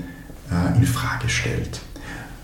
[0.49, 1.81] äh, in Frage stellt.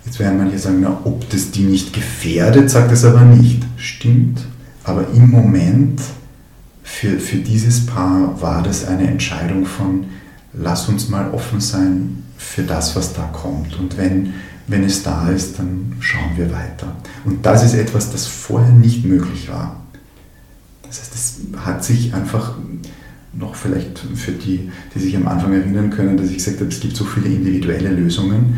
[0.05, 3.63] Jetzt werden manche sagen, na, ob das die nicht gefährdet, sagt es aber nicht.
[3.77, 4.41] Stimmt,
[4.83, 6.01] aber im Moment
[6.83, 10.05] für, für dieses Paar war das eine Entscheidung von,
[10.53, 13.79] lass uns mal offen sein für das, was da kommt.
[13.79, 14.33] Und wenn,
[14.67, 16.95] wenn es da ist, dann schauen wir weiter.
[17.23, 19.81] Und das ist etwas, das vorher nicht möglich war.
[20.83, 22.57] Das heißt, es hat sich einfach
[23.33, 26.79] noch vielleicht für die, die sich am Anfang erinnern können, dass ich gesagt habe, es
[26.79, 28.57] gibt so viele individuelle Lösungen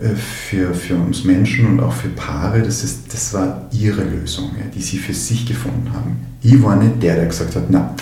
[0.00, 4.50] äh, für, für uns Menschen und auch für Paare, das, ist, das war ihre Lösung,
[4.58, 6.16] ja, die sie für sich gefunden haben.
[6.42, 7.94] Ich war nicht der, der gesagt hat, na,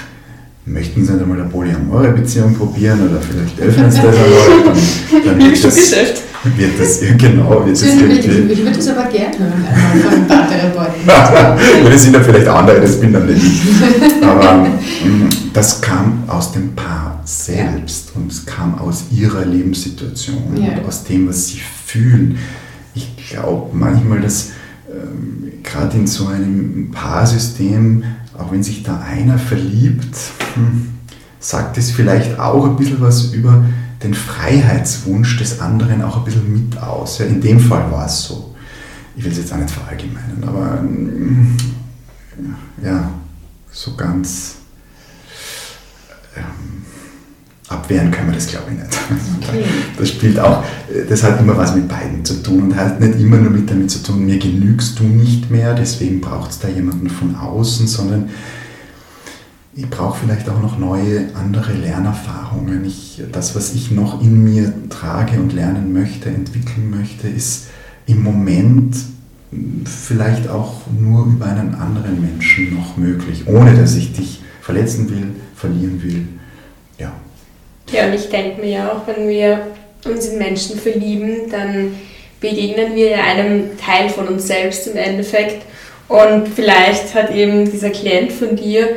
[0.66, 4.74] möchten Sie nicht einmal eine polyamore Beziehung probieren oder vielleicht öffnen Sie das einmal,
[5.14, 5.92] dann, dann wird, das,
[6.56, 8.52] wird das, genau, wird das irgendwie...
[8.52, 11.90] Ich würde das aber gerne hören, einmal von Paartherapeuten.
[11.90, 14.22] das sind ja vielleicht andere, das bin dann nicht ich.
[14.22, 20.72] Aber mm, das kam aus dem Paar selbst und es kam aus ihrer Lebenssituation ja.
[20.72, 22.38] und aus dem, was sie fühlen.
[22.94, 24.50] Ich glaube manchmal, dass
[24.90, 28.04] ähm, gerade in so einem Paarsystem,
[28.36, 30.16] auch wenn sich da einer verliebt,
[30.54, 30.90] hm,
[31.38, 33.64] sagt es vielleicht auch ein bisschen was über
[34.02, 37.18] den Freiheitswunsch des anderen auch ein bisschen mit aus.
[37.18, 38.54] Ja, in dem Fall war es so.
[39.16, 41.56] Ich will es jetzt auch nicht verallgemeinern, aber hm,
[42.82, 43.10] ja,
[43.70, 44.56] so ganz
[46.36, 46.69] ähm,
[47.70, 48.98] abwehren können wir das, glaube ich, nicht.
[49.40, 49.64] Okay.
[49.98, 50.64] Das spielt auch,
[51.08, 53.90] das hat immer was mit beiden zu tun und hat nicht immer nur mit damit
[53.90, 58.30] zu tun, mir genügst du nicht mehr, deswegen braucht es da jemanden von außen, sondern
[59.74, 62.84] ich brauche vielleicht auch noch neue, andere Lernerfahrungen.
[62.84, 67.68] Ich, das, was ich noch in mir trage und lernen möchte, entwickeln möchte, ist
[68.06, 68.96] im Moment
[69.84, 75.28] vielleicht auch nur über einen anderen Menschen noch möglich, ohne dass ich dich verletzen will,
[75.54, 76.26] verlieren will.
[76.98, 77.12] Ja.
[77.92, 79.66] Ja, und ich denke mir ja auch, wenn wir
[80.04, 81.96] uns in Menschen verlieben, dann
[82.40, 85.64] begegnen wir ja einem Teil von uns selbst im Endeffekt.
[86.08, 88.88] Und vielleicht hat eben dieser Klient von dir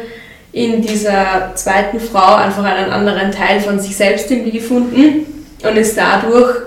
[0.51, 5.25] in dieser zweiten Frau einfach einen anderen Teil von sich selbst irgendwie gefunden
[5.63, 6.57] und ist dadurch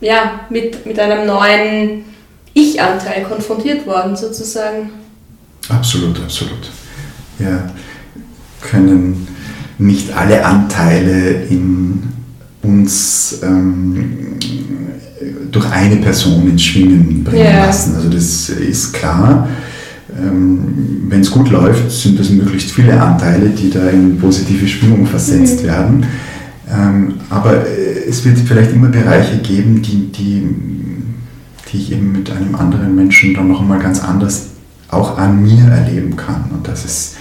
[0.00, 2.04] ja, mit, mit einem neuen
[2.52, 4.90] Ich-Anteil konfrontiert worden, sozusagen.
[5.68, 6.70] Absolut, absolut.
[7.38, 7.70] Ja,
[8.60, 9.26] können
[9.78, 12.02] nicht alle Anteile in
[12.62, 14.36] uns ähm,
[15.50, 17.66] durch eine Person ins Schwingen bringen yeah.
[17.66, 17.94] lassen.
[17.94, 19.48] Also das ist klar.
[20.18, 25.06] Ähm, Wenn es gut läuft, sind das möglichst viele Anteile, die da in positive Schwingung
[25.06, 25.66] versetzt mhm.
[25.66, 26.06] werden.
[26.70, 30.42] Ähm, aber äh, es wird vielleicht immer Bereiche geben, die, die,
[31.70, 34.46] die ich eben mit einem anderen Menschen dann noch einmal ganz anders
[34.88, 36.44] auch an mir erleben kann.
[36.52, 37.16] Und das ist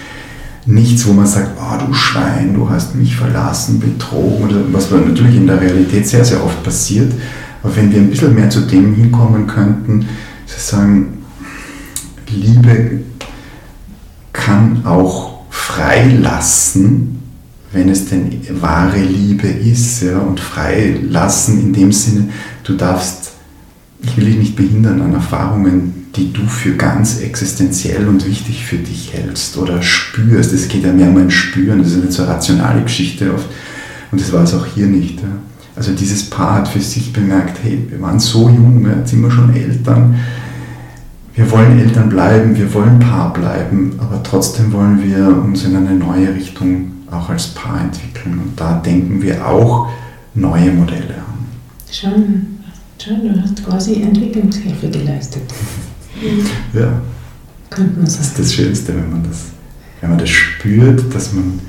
[0.66, 5.48] nichts, wo man sagt, oh du Schwein, du hast mich verlassen, betrogen, was natürlich in
[5.48, 7.12] der Realität sehr, sehr oft passiert.
[7.62, 10.08] Aber wenn wir ein bisschen mehr zu dem hinkommen könnten,
[10.46, 11.24] zu sagen,
[12.30, 13.02] Liebe
[14.32, 17.20] kann auch freilassen,
[17.72, 20.04] wenn es denn wahre Liebe ist.
[20.04, 20.20] Ja?
[20.20, 22.30] Und freilassen in dem Sinne,
[22.64, 23.33] du darfst
[24.04, 28.78] ich will dich nicht behindern an Erfahrungen, die du für ganz existenziell und wichtig für
[28.78, 30.54] dich hältst oder spürst.
[30.54, 33.48] Es geht ja mehr um ein Spüren, das ist nicht so eine rationale Geschichte oft.
[34.12, 35.20] Und das war es auch hier nicht.
[35.22, 35.30] Ja.
[35.76, 39.32] Also dieses Paar hat für sich bemerkt, hey, wir waren so jung, jetzt sind wir
[39.32, 40.16] schon Eltern.
[41.34, 45.96] Wir wollen Eltern bleiben, wir wollen Paar bleiben, aber trotzdem wollen wir uns in eine
[45.96, 48.40] neue Richtung auch als Paar entwickeln.
[48.40, 49.88] Und da denken wir auch
[50.36, 51.48] neue Modelle an.
[51.92, 52.53] Schon,
[53.04, 55.44] schon du hast quasi Entwicklungshilfe geleistet.
[56.74, 57.02] Ja.
[57.70, 58.36] Könnte man Das ist sagen.
[58.38, 59.38] das Schönste, wenn man das,
[60.02, 61.60] wenn man das spürt, dass man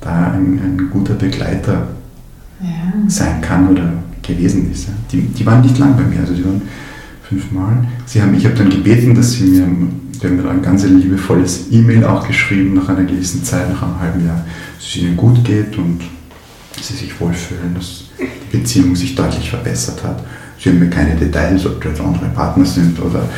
[0.00, 1.88] da ein, ein guter Begleiter
[2.60, 2.92] Ja.
[3.08, 3.92] sein kann oder
[4.22, 4.88] gewesen ist.
[5.12, 6.62] Die, die waren nicht lang bei mir, also die waren
[7.22, 7.86] fünfmal.
[8.06, 9.66] Sie haben, ich habe dann gebeten, dass sie mir,
[10.20, 14.00] die haben mir ein ganz liebevolles E-Mail auch geschrieben nach einer gewissen Zeit, nach einem
[14.00, 14.44] halben Jahr,
[14.76, 16.00] dass es ihnen gut geht und
[16.80, 20.22] sie sich wohlfühlen, dass die Beziehung sich deutlich verbessert hat.
[20.58, 23.28] Sie haben mir keine Details, ob das andere Partner sind oder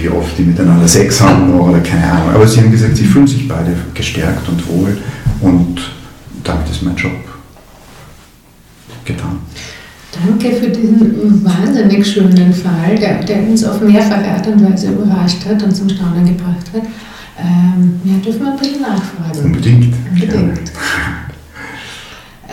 [0.00, 2.34] wie oft die miteinander Sex haben oder keine Ahnung.
[2.34, 4.96] Aber sie haben gesagt, sie fühlen sich beide gestärkt und wohl
[5.40, 5.80] und
[6.44, 7.12] damit ist mein Job
[9.04, 9.38] getan.
[10.12, 15.44] Danke für diesen wahnsinnig schönen Fall, der, der uns auf mehrfache Art und Weise überrascht
[15.46, 16.82] hat und zum Staunen gebracht hat.
[17.38, 19.44] Ähm, ja, dürfen wir ein bisschen nachfragen?
[19.44, 19.94] Unbedingt.
[20.12, 20.72] Unbedingt.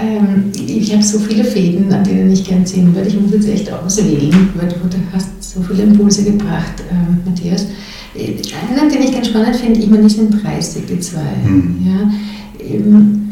[0.01, 3.09] Ähm, ich habe so viele Fäden, an denen ich gern ziehen würde.
[3.09, 7.65] Ich muss jetzt echt auswählen, weil du, du hast so viele Impulse gebracht, ähm, Matthias.
[8.15, 8.35] Äh,
[8.77, 11.21] Einen, den ich ganz spannend finde, ich meine, die sind 30, die zwei.
[11.45, 11.77] Mhm.
[11.85, 12.11] Ja,
[12.65, 13.31] ähm,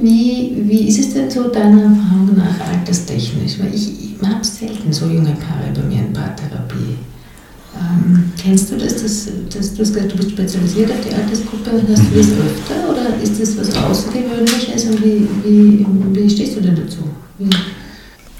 [0.00, 3.58] wie, wie ist es denn so deiner Erfahrung nach alterstechnisch?
[3.58, 6.96] Weil ich, ich habe selten so junge Paare bei mir in Paartherapie.
[7.76, 11.70] Ähm, kennst du das, dass, dass du hast gesagt, du bist spezialisiert auf die Altersgruppe?
[11.92, 16.60] Hast du das öfter oder ist das was Außergewöhnliches und wie, wie, wie stehst du
[16.60, 16.98] denn dazu?
[17.38, 17.50] Wie?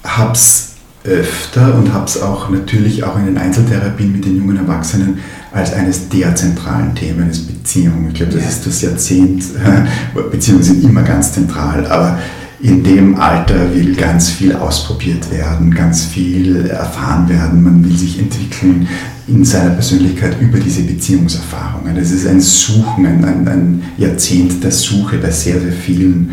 [0.04, 5.18] hab's öfter und hab's auch natürlich auch in den Einzeltherapien mit den jungen Erwachsenen
[5.52, 8.08] als eines der zentralen Themen ist Beziehung.
[8.08, 8.48] Ich glaube, das Ja.
[8.48, 9.44] ist das Jahrzehnt,
[10.30, 12.18] Beziehungen sind immer ganz zentral, aber
[12.60, 18.18] in dem Alter will ganz viel ausprobiert werden, ganz viel erfahren werden, man will sich
[18.18, 18.88] entwickeln
[19.28, 21.96] in seiner Persönlichkeit über diese Beziehungserfahrungen.
[21.96, 26.30] Es ist ein Suchen, ein, ein, ein Jahrzehnt der Suche bei sehr, sehr vielen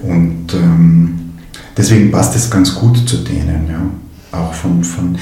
[0.00, 1.18] und ähm,
[1.76, 3.66] deswegen passt es ganz gut zu denen.
[3.68, 4.38] Ja.
[4.38, 5.16] Auch von, von,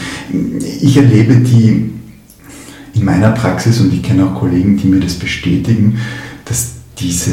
[0.80, 1.90] ich erlebe die
[2.94, 5.98] in meiner Praxis und ich kenne auch Kollegen, die mir das bestätigen,
[6.44, 7.32] dass diese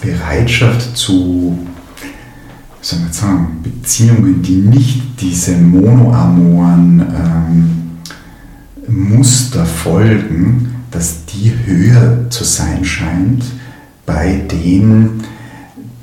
[0.00, 1.58] Bereitschaft zu
[2.82, 7.70] wie soll man sagen, Beziehungen, die nicht diese monoamoren ähm,
[8.88, 13.44] Muster folgen, dass die höher zu sein scheint
[14.04, 15.22] bei den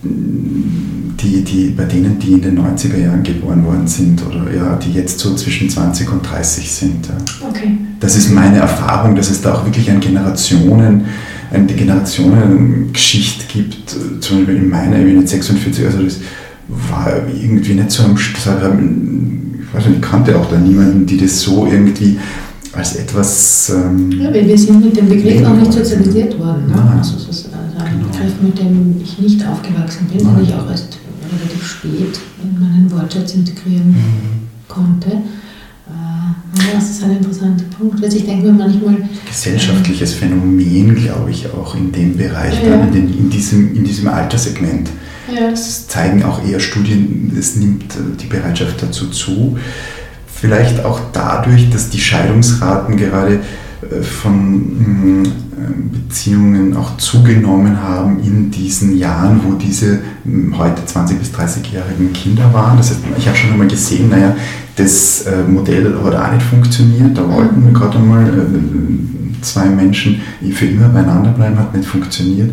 [0.01, 4.93] die, die, bei denen, die in den 90er Jahren geboren worden sind oder ja, die
[4.93, 7.07] jetzt so zwischen 20 und 30 sind.
[7.07, 7.47] Ja.
[7.49, 7.77] Okay.
[7.99, 11.05] Das ist meine Erfahrung, dass es da auch wirklich ein Generationen,
[11.51, 13.89] eine Generationengeschichte gibt.
[14.21, 16.19] Zum Beispiel in meiner, ich bin jetzt 46, also das
[16.69, 18.61] war irgendwie nicht so am Start.
[18.63, 22.17] Ich weiß nicht, ich kannte auch da niemanden, die das so irgendwie
[22.73, 23.71] als etwas.
[23.75, 26.67] Ähm, Ja, weil wir sind mit dem Begriff auch nicht sozialisiert worden.
[26.67, 26.73] Ne?
[26.75, 26.97] Nein.
[26.99, 28.07] Also das ist also ein Genau.
[28.11, 30.35] Begriff, mit dem ich nicht aufgewachsen bin, Nein.
[30.37, 30.97] den ich auch erst
[31.31, 33.95] relativ spät in meinen Wortschatz integrieren
[34.67, 35.09] konnte.
[35.09, 38.03] Äh, ja, das ist ein interessanter Punkt.
[38.03, 42.77] Also ich denke mir manchmal, gesellschaftliches Phänomen, glaube ich, auch in dem Bereich, Ja.
[42.77, 44.89] dann in, den, in, diesem, in diesem Alterssegment.
[45.51, 49.57] Das zeigen auch eher Studien, es nimmt äh, die Bereitschaft dazu zu.
[50.27, 53.39] Vielleicht auch dadurch, dass die Scheidungsraten gerade
[53.81, 60.81] äh, von mh, äh, Beziehungen auch zugenommen haben in diesen Jahren, wo diese mh, heute
[60.81, 62.77] 20- bis 30-jährigen Kinder waren.
[62.77, 64.35] Das heißt, ich habe schon einmal gesehen, naja,
[64.75, 67.17] das äh, Modell hat auch nicht funktioniert.
[67.17, 68.31] Da wollten wir gerade einmal
[69.41, 70.21] zwei Menschen
[70.53, 72.51] für immer beieinander bleiben, hat nicht funktioniert.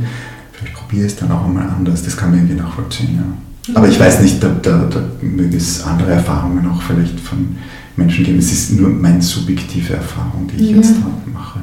[0.93, 2.03] Ich es dann auch einmal anders.
[2.05, 3.17] Das kann man irgendwie nachvollziehen.
[3.17, 3.75] Ja.
[3.75, 7.57] Aber ich weiß nicht, da, da, da möge es andere Erfahrungen auch vielleicht von
[7.97, 8.39] Menschen geben.
[8.39, 10.77] Es ist nur meine subjektive Erfahrung, die ich Ja.
[10.77, 10.95] jetzt
[11.33, 11.61] mache.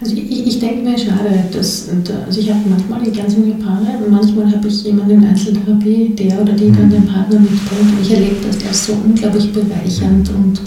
[0.00, 3.98] Also ich, ich denke mir schade, dass, äh, also ich habe manchmal ganz junge Paare,
[4.04, 7.92] und manchmal habe ich jemanden in Einzeltherapie, der oder die dann den Partner mitbringt.
[7.92, 10.60] Und ich erlebe das als so unglaublich bereichernd und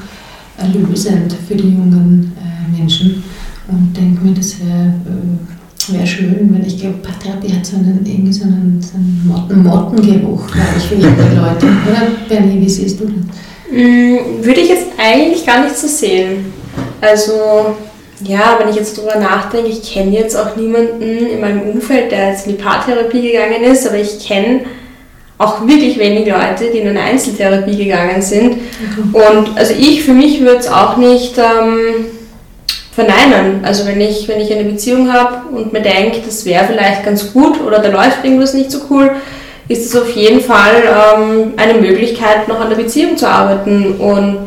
[0.58, 3.24] erlösend für die jungen äh, Menschen.
[3.68, 4.94] Und denke mir, das wäre
[5.90, 9.24] äh, wär schön, wenn ich glaube, Paartherapie hat so einen, irgendwie so einen, so einen
[9.26, 11.66] Motten, Mottengeruch, glaube ich, für junge Leute.
[11.66, 13.14] Oder Bernie, wie siehst du das?
[13.72, 16.54] Mm, Würde ich jetzt eigentlich gar nicht so sehen.
[17.02, 17.76] Also,
[18.24, 22.32] ja, wenn ich jetzt drüber nachdenke, ich kenne jetzt auch niemanden in meinem Umfeld, der
[22.32, 24.62] jetzt in die Paartherapie gegangen ist, aber ich kenne
[25.38, 28.58] auch wirklich wenig Leute, die in eine Einzeltherapie gegangen sind.
[29.12, 32.06] Und also ich für mich würde es auch nicht ähm,
[32.96, 33.64] verneinen.
[33.64, 37.34] Also wenn ich, wenn ich eine Beziehung habe und mir denke, das wäre vielleicht ganz
[37.34, 39.12] gut oder da läuft irgendwas nicht so cool,
[39.68, 44.46] ist es auf jeden Fall ähm, eine Möglichkeit, noch an der Beziehung zu arbeiten und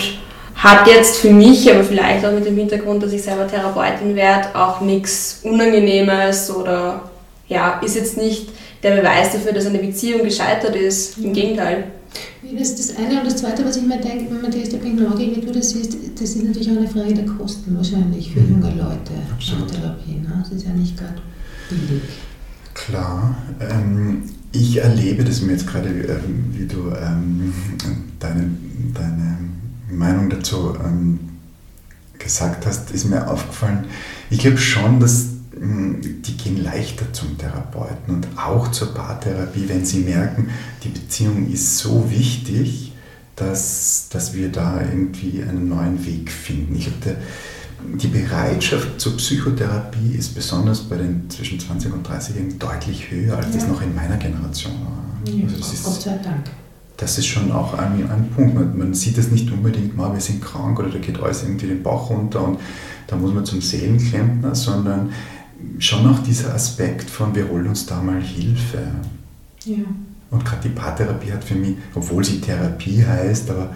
[0.54, 4.48] hat jetzt für mich, aber vielleicht auch mit dem Hintergrund, dass ich selber Therapeutin werde,
[4.54, 7.02] auch nichts Unangenehmes oder
[7.48, 8.48] ja, ist jetzt nicht
[8.82, 11.18] der Beweis dafür, dass eine Beziehung gescheitert ist.
[11.18, 11.84] Im Gegenteil.
[12.42, 13.20] Das ist das eine.
[13.20, 15.96] Und das zweite, was ich mir denke, wenn Matthias der Pingnagi, wie du das siehst,
[16.14, 19.12] das ist natürlich auch eine Frage der Kosten wahrscheinlich für junge Leute.
[19.32, 19.68] Absolut.
[19.68, 20.12] Therapie.
[20.12, 20.42] Ne?
[20.42, 21.20] Das ist ja nicht gerade
[21.68, 22.02] billig.
[22.74, 23.36] Klar.
[23.60, 24.22] Ähm,
[24.52, 27.52] ich erlebe das mir jetzt gerade, ähm, wie du ähm,
[28.18, 28.50] deine,
[28.94, 29.38] deine
[29.90, 31.18] Meinung dazu ähm,
[32.18, 33.84] gesagt hast, ist mir aufgefallen.
[34.30, 35.37] Ich glaube schon, dass
[36.00, 40.48] die gehen leichter zum Therapeuten und auch zur Paartherapie, wenn sie merken,
[40.84, 42.92] die Beziehung ist so wichtig,
[43.36, 46.74] dass, dass wir da irgendwie einen neuen Weg finden.
[46.76, 47.16] Ich glaube,
[48.00, 53.52] die Bereitschaft zur Psychotherapie ist besonders bei den zwischen 20 und 30-Jährigen deutlich höher, als
[53.52, 53.68] das Ja.
[53.68, 55.32] noch in meiner Generation war.
[55.32, 56.44] Ja, Also das, ist, Gott sei Dank.
[56.96, 58.54] das ist schon auch ein, ein Punkt.
[58.56, 61.68] Man, man sieht das nicht unbedingt mal, wir sind krank oder da geht alles irgendwie
[61.68, 62.58] den Bach runter und
[63.06, 65.10] da muss man zum Seelenklempner, sondern
[65.78, 68.78] schon auch dieser Aspekt von wir holen uns da mal Hilfe.
[69.64, 69.76] Ja.
[70.30, 73.70] Und gerade die Paartherapie hat für mich, obwohl sie Therapie heißt, aber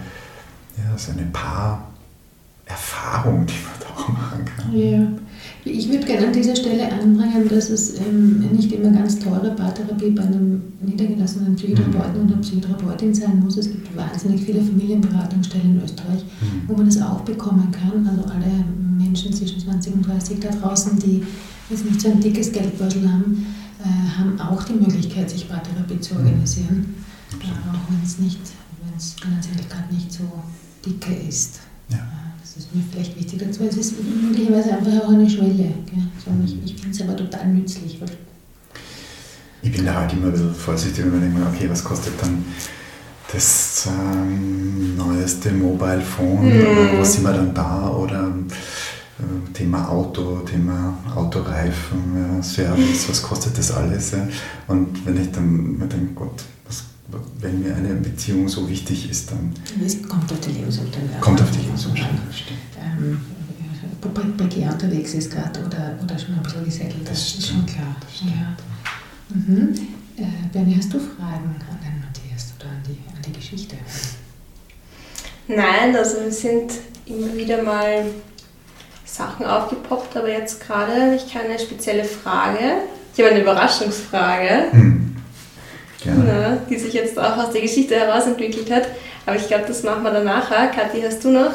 [0.77, 1.23] ja, so eine
[2.67, 4.75] Paarerfahrung, die man da auch machen kann.
[4.77, 5.07] Ja.
[5.65, 10.11] Ich würde gerne an dieser Stelle anbringen, dass es ähm, nicht immer ganz teure Paartherapie
[10.11, 13.57] bei einem niedergelassenen Psychotherapeuten oder Psychotherapeutin sein muss.
[13.57, 16.67] Es gibt wahnsinnig viele Familienberatungsstellen in Österreich, Mhm.
[16.67, 18.07] wo man das auch bekommen kann.
[18.07, 18.65] Also alle
[18.97, 21.23] Menschen zwischen 20 und 30 da draußen, die
[21.73, 23.45] jetzt nicht so ein dickes Geldbörsel haben,
[23.83, 26.95] äh, haben auch die Möglichkeit, sich Paartherapie zu organisieren.
[27.33, 28.39] Äh, auch wenn es nicht,
[28.85, 30.23] wenn es finanziell gerade nicht so
[30.85, 31.59] dicke ist.
[31.89, 31.97] Ja.
[31.97, 32.01] Äh,
[32.41, 33.63] Das ist mir vielleicht wichtig dazu.
[33.67, 35.53] Es ist möglicherweise einfach auch eine Schwelle.
[35.85, 36.03] Gell?
[36.23, 37.99] So, ich ich finde es aber total nützlich.
[37.99, 38.09] Weil
[39.63, 42.45] Ich bin da halt immer ein bisschen vorsichtig und denke mir, okay, was kostet dann
[43.31, 46.45] das ähm, neueste Mobile Phone?
[46.45, 46.99] Mhm.
[46.99, 47.89] Wo sind wir dann da?
[47.89, 48.31] Oder
[49.53, 54.13] Thema Auto, Thema Autoreifen, Service, was kostet das alles?
[54.67, 56.83] Und wenn ich dann mir denke, Gott, was,
[57.39, 59.53] wenn mir eine Beziehung so wichtig ist, dann
[59.85, 61.21] es kommt auf die Lebensumstände an.
[61.21, 62.21] kommt auf die Lebensumstände.
[64.15, 67.65] Man prekär unterwegs ist gerade oder, oder schon ein bisschen gesettelt, das, Das ist schon
[67.65, 67.95] klar.
[68.25, 68.57] Ja.
[69.33, 69.73] Mhm.
[70.17, 73.75] Äh, Bernie, hast du Fragen an den Matthias oder an die, an die Geschichte?
[75.47, 76.73] Nein, also es sind
[77.05, 78.05] immer wieder mal
[79.13, 82.59] Sachen aufgepoppt, aber jetzt gerade habe ich keine spezielle Frage.
[83.15, 85.15] Ich habe eine Überraschungsfrage, Hm.
[86.03, 86.23] Gerne.
[86.23, 88.87] ne, die sich jetzt auch aus der Geschichte heraus entwickelt hat.
[89.25, 90.67] Aber ich glaube, das machen wir dann nachher.
[90.67, 91.51] Kathi, hast du noch?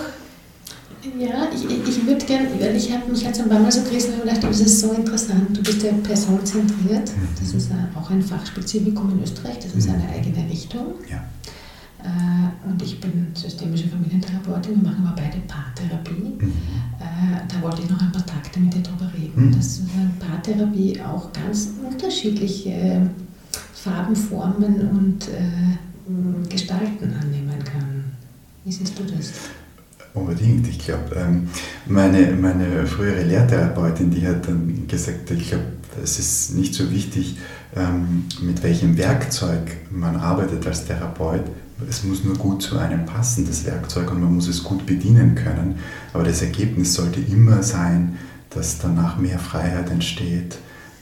[1.18, 4.14] Ja, ich, ich- würde gerne, weil ich habe mich jetzt ein paar Mal so gerissen
[4.14, 5.56] und gedacht, das ist so interessant.
[5.56, 7.10] Du bist ja personenzentriert.
[7.40, 9.58] Das ist auch ein Fachspezifikum in Österreich.
[9.62, 9.94] Das ist Mhm.
[9.94, 10.94] eine eigene Richtung.
[11.10, 11.22] Ja.
[12.02, 14.76] Äh, Und ich bin systemische Familientherapeutin.
[14.82, 16.34] Wir machen aber beide Paartherapie.
[16.38, 16.52] Mhm.
[17.00, 19.46] Äh, Da wollte ich noch ein paar Takte mit dir drüber reden.
[19.48, 19.56] Mhm.
[19.56, 23.10] Dass äh, Paartherapie auch ganz unterschiedliche
[23.74, 28.04] Farben, Formen und äh, Gestalten annehmen kann.
[28.64, 29.32] Wie siehst du das?
[30.14, 30.66] Unbedingt.
[30.68, 31.48] Ich glaube, ähm,
[31.86, 35.64] meine, meine frühere Lehrtherapeutin, die hat dann gesagt, ich glaube,
[36.02, 37.36] es ist nicht so wichtig,
[37.76, 41.44] ähm, mit welchem Werkzeug man arbeitet als Therapeut.
[41.88, 45.34] Es muss nur gut zu einem passen, das Werkzeug, und man muss es gut bedienen
[45.34, 45.76] können.
[46.12, 48.16] Aber das Ergebnis sollte immer sein,
[48.50, 50.58] dass danach mehr Freiheit entsteht,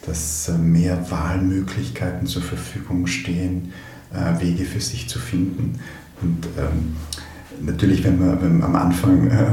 [0.07, 3.73] dass äh, mehr Wahlmöglichkeiten zur Verfügung stehen,
[4.12, 5.79] äh, Wege für sich zu finden.
[6.23, 6.97] Und ähm,
[7.65, 9.47] natürlich, wenn man, wenn man am Anfang äh,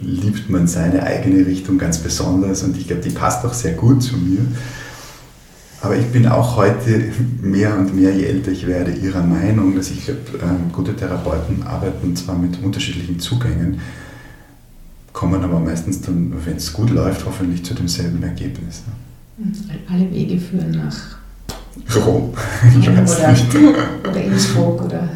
[0.00, 4.02] liebt man seine eigene Richtung ganz besonders und ich glaube, die passt auch sehr gut
[4.02, 4.40] zu mir.
[5.82, 9.90] Aber ich bin auch heute mehr und mehr, je älter ich werde, ihrer Meinung, dass
[9.90, 13.80] ich glaube, ähm, gute Therapeuten arbeiten zwar mit unterschiedlichen Zugängen,
[15.14, 18.82] kommen aber meistens dann, wenn es gut läuft, hoffentlich zu demselben Ergebnis.
[19.90, 21.18] Alle Wege führen nach
[22.04, 22.34] Rom,
[22.78, 23.56] ich weiß oder, nicht.
[24.06, 25.08] oder Innsbruck oder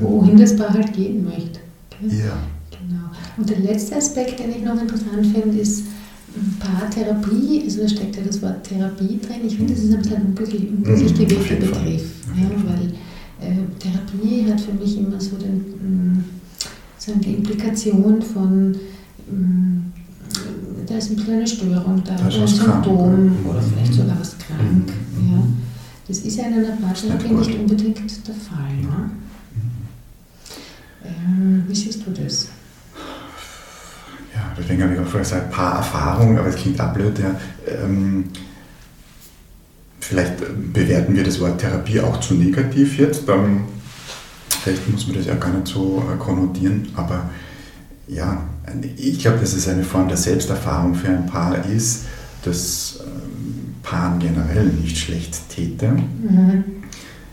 [0.00, 1.58] wohin das Paar halt gehen möchte.
[2.00, 2.36] Ja.
[2.70, 3.10] Genau.
[3.36, 5.84] Und der letzte Aspekt, den ich noch interessant finde, ist
[6.58, 7.62] Paartherapie.
[7.64, 9.40] Also da steckt ja das Wort Therapie drin.
[9.46, 11.16] Ich finde, das ist ein bisschen ein Mhm, Fall.
[11.26, 12.10] Begriff.
[12.30, 12.92] Auf Ja, weil
[13.40, 15.56] äh, Therapie hat für mich immer so, den,
[16.16, 16.24] mm,
[16.98, 18.70] so die Implikation von,
[19.30, 19.78] mm,
[20.86, 22.46] da ist ein bisschen eine Störung da, Da oder ein.
[22.48, 23.46] Symptom Mhm.
[23.48, 24.92] oder vielleicht sogar was krank.
[25.18, 25.32] Mhm.
[25.32, 25.42] Ja.
[26.08, 28.74] Das ist ja in einer Paartherapie nicht, nicht unbedingt der Fall.
[28.80, 29.10] Ne?
[31.04, 32.48] Ähm, wie siehst du das?
[34.62, 37.18] Deswegen habe ich auch vorher gesagt, Paarerfahrung, aber es klingt auch blöd.
[37.18, 37.34] Ja.
[37.66, 38.24] Ähm,
[40.00, 40.34] vielleicht
[40.72, 43.28] bewerten wir das Wort Therapie auch zu negativ jetzt.
[43.28, 43.62] Ähm,
[44.48, 47.30] vielleicht muss man das ja gar nicht so äh, konnotieren, aber
[48.08, 48.42] ja,
[48.96, 52.04] ich glaube, dass es eine Form der Selbsterfahrung für ein Paar ist,
[52.44, 55.88] das ähm, Paaren generell nicht schlecht täte.
[55.88, 56.64] Mhm.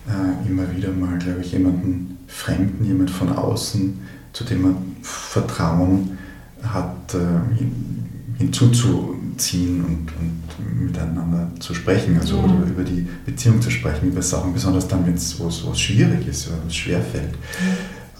[0.08, 4.00] Äh, immer wieder mal, glaube ich, jemanden Fremden, jemand von außen,
[4.34, 6.19] zu dem man Vertrauen
[6.64, 12.70] hat, äh, hinzuzuziehen und, und miteinander zu sprechen, also ja.
[12.70, 15.38] über, die Beziehung zu sprechen, über Sachen, besonders dann, wenn es
[15.76, 17.36] schwierig ist oder was schwerfällt.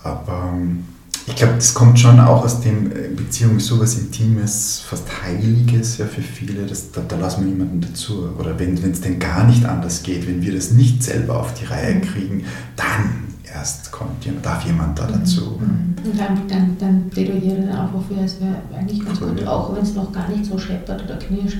[0.04, 0.84] Aber ähm,
[1.28, 5.98] ich glaube, das kommt schon auch aus dem, äh, Beziehung ist sowas Intimes, fast Heiliges
[5.98, 8.30] ja für viele, das, da, da lassen wir niemanden dazu.
[8.38, 11.66] Oder wenn es denn gar nicht anders geht, wenn wir das nicht selber auf die
[11.66, 12.02] Reihe mhm.
[12.02, 12.44] kriegen,
[12.76, 15.60] dann erst kommt jemand, darf jemand da dazu.
[15.60, 15.96] Mhm.
[16.04, 19.84] Und dann, dann, dann plädiere dann auch wofür, es wäre eigentlich ganz gut, auch wenn
[19.84, 21.60] es noch gar nicht so scheppert oder knirscht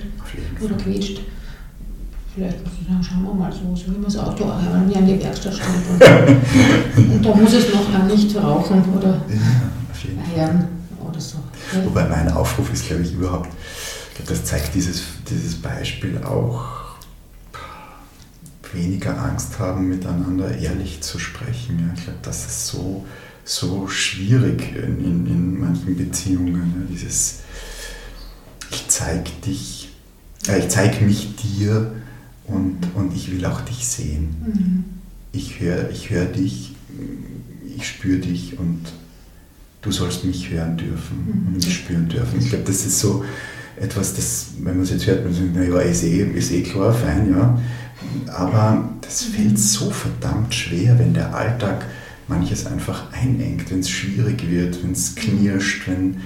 [0.62, 1.22] oder quietscht.
[2.36, 5.24] Vielleicht muss ich sagen, schauen wir mal so, so wie man das Auto an die
[5.24, 6.38] Werkstatt stellt.
[6.98, 9.22] Und, und da muss es noch gar nicht rauchen oder
[10.38, 10.50] ja,
[11.06, 11.38] oder so.
[11.86, 13.50] Wobei mein Aufruf ist, glaube ich, überhaupt,
[14.10, 16.89] ich glaube, das zeigt dieses, dieses Beispiel auch,
[18.74, 21.80] weniger Angst haben, miteinander ehrlich zu sprechen.
[21.80, 21.94] Ja.
[21.96, 23.06] Ich glaube, das ist so,
[23.44, 26.56] so schwierig in, in, in manchen Beziehungen.
[26.56, 26.88] Ja.
[26.92, 27.40] Dieses,
[28.72, 29.90] ich zeige dich,
[30.48, 31.92] äh, ich zeige mich dir
[32.46, 34.36] und, und ich will auch dich sehen.
[34.46, 34.84] Mhm.
[35.32, 36.76] Ich höre ich hör dich,
[37.78, 38.82] ich spüre dich und
[39.82, 41.48] du sollst mich hören dürfen mhm.
[41.48, 42.40] und mich spüren dürfen.
[42.40, 43.24] Ich glaube, das ist so
[43.80, 46.94] etwas, das, wenn man es jetzt hört, man sagt, naja, ist eh, ist eh klar,
[46.94, 47.60] fein, ja.
[48.28, 51.86] Aber das fällt so verdammt schwer, wenn der Alltag
[52.28, 56.18] manches einfach einengt, wenn es schwierig wird, wenn es knirscht, wenn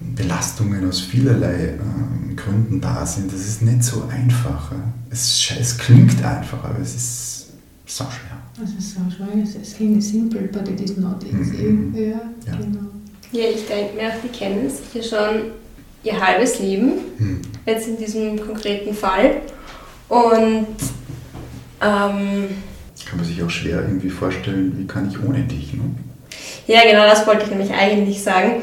[0.00, 3.32] Belastungen aus vielerlei äh, Gründen da sind.
[3.32, 4.72] Das ist nicht so einfach.
[5.10, 7.46] Es, es klingt einfach, aber es ist
[7.86, 8.64] so schwer.
[8.64, 9.62] Es ist so schwer.
[9.62, 11.62] Es klingt simpel, but it is not easy.
[11.62, 11.94] Mhm.
[11.94, 12.56] Ja, ja.
[12.56, 12.90] Genau.
[13.32, 15.42] ja, ich denke mir, die kennen sicher schon
[16.02, 17.40] ihr halbes Leben, mhm.
[17.64, 19.40] jetzt in diesem konkreten Fall.
[20.08, 20.66] Und
[21.80, 22.48] ähm,
[23.08, 25.74] kann man sich auch schwer irgendwie vorstellen, wie kann ich ohne dich?
[25.74, 25.82] Ne?
[26.66, 28.62] Ja, genau, das wollte ich nämlich eigentlich sagen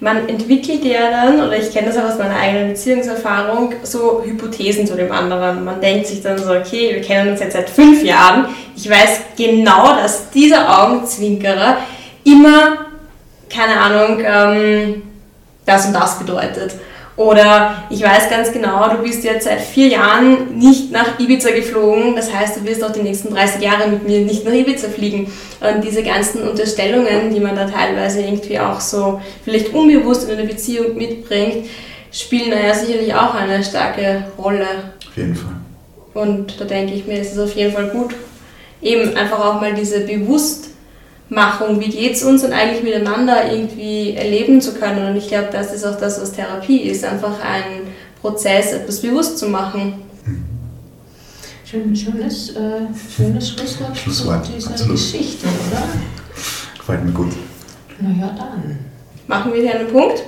[0.00, 4.86] man entwickelt ja dann, oder ich kenne das auch aus meiner eigenen Beziehungserfahrung, so Hypothesen
[4.86, 5.64] zu dem anderen.
[5.64, 8.46] Man denkt sich dann so, okay, wir kennen uns jetzt seit fünf Jahren.
[8.76, 11.78] Ich weiß genau, dass dieser Augenzwinkerer
[12.22, 12.86] immer,
[13.50, 15.02] keine Ahnung, ähm,
[15.66, 16.74] das und das bedeutet.
[17.18, 22.14] Oder ich weiß ganz genau, du bist jetzt seit vier Jahren nicht nach Ibiza geflogen,
[22.14, 25.30] das heißt, du wirst auch die nächsten 30 Jahre mit mir nicht nach Ibiza fliegen.
[25.60, 30.46] Und diese ganzen Unterstellungen, die man da teilweise irgendwie auch so vielleicht unbewusst in einer
[30.46, 31.66] Beziehung mitbringt,
[32.12, 34.68] spielen da ja sicherlich auch eine starke Rolle.
[35.08, 35.56] Auf jeden Fall.
[36.14, 38.14] Und da denke ich mir, ist es auf jeden Fall gut,
[38.80, 40.67] eben einfach auch mal diese bewusst
[41.28, 45.08] Machung, wie geht es uns und eigentlich miteinander irgendwie erleben zu können.
[45.08, 47.88] Und ich glaube, das ist auch das, was Therapie ist, einfach ein
[48.20, 49.94] Prozess, etwas bewusst zu machen.
[51.64, 52.80] Schön, schönes, äh,
[53.14, 54.96] schönes Schlusswort, Schlusswort zu dieser absolut.
[54.96, 55.82] Geschichte, oder?
[56.78, 57.32] Gefällt mir gut.
[58.00, 58.78] Na ja, dann.
[59.26, 60.22] Machen wir hier einen Punkt.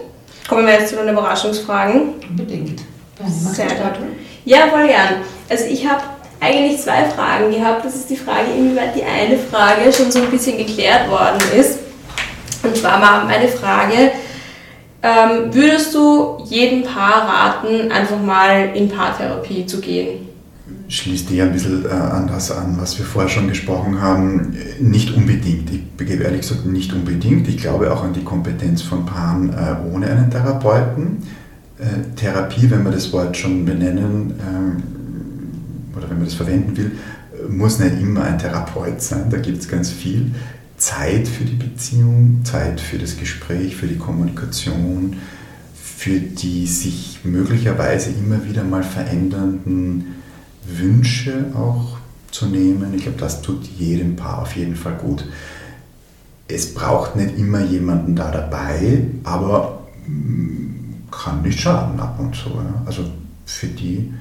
[0.46, 2.14] Kommen wir jetzt zu den Überraschungsfragen.
[2.28, 2.82] Unbedingt.
[3.26, 4.08] Sehr gut.
[4.44, 5.22] Ja, voll gern.
[5.48, 6.02] Also ich habe
[6.40, 7.84] eigentlich zwei Fragen gehabt.
[7.84, 11.78] Das ist die Frage, inwieweit die eine Frage schon so ein bisschen geklärt worden ist.
[12.62, 14.12] Und zwar war meine Frage,
[15.02, 20.28] ähm, würdest du jedem Paar raten, einfach mal in Paartherapie zu gehen?
[20.88, 24.56] Schließt eher ein bisschen äh, an das an, was wir vorher schon gesprochen haben.
[24.80, 25.70] Nicht unbedingt.
[25.70, 27.48] Ich begebe ehrlich gesagt nicht unbedingt.
[27.48, 31.22] Ich glaube auch an die Kompetenz von Paaren äh, ohne einen Therapeuten.
[31.78, 34.82] Äh, Therapie, wenn wir das Wort schon benennen, ähm,
[35.96, 36.92] oder wenn man das verwenden will,
[37.48, 39.30] muss nicht immer ein Therapeut sein.
[39.30, 40.32] Da gibt es ganz viel
[40.76, 45.16] Zeit für die Beziehung, Zeit für das Gespräch, für die Kommunikation,
[45.74, 50.16] für die sich möglicherweise immer wieder mal verändernden
[50.66, 51.98] Wünsche auch
[52.30, 52.94] zu nehmen.
[52.94, 55.26] Ich glaube, das tut jedem Paar auf jeden Fall gut.
[56.48, 62.50] Es braucht nicht immer jemanden da dabei, aber mm, kann nicht schaden ab und zu.
[62.86, 63.04] Also
[63.44, 64.12] für die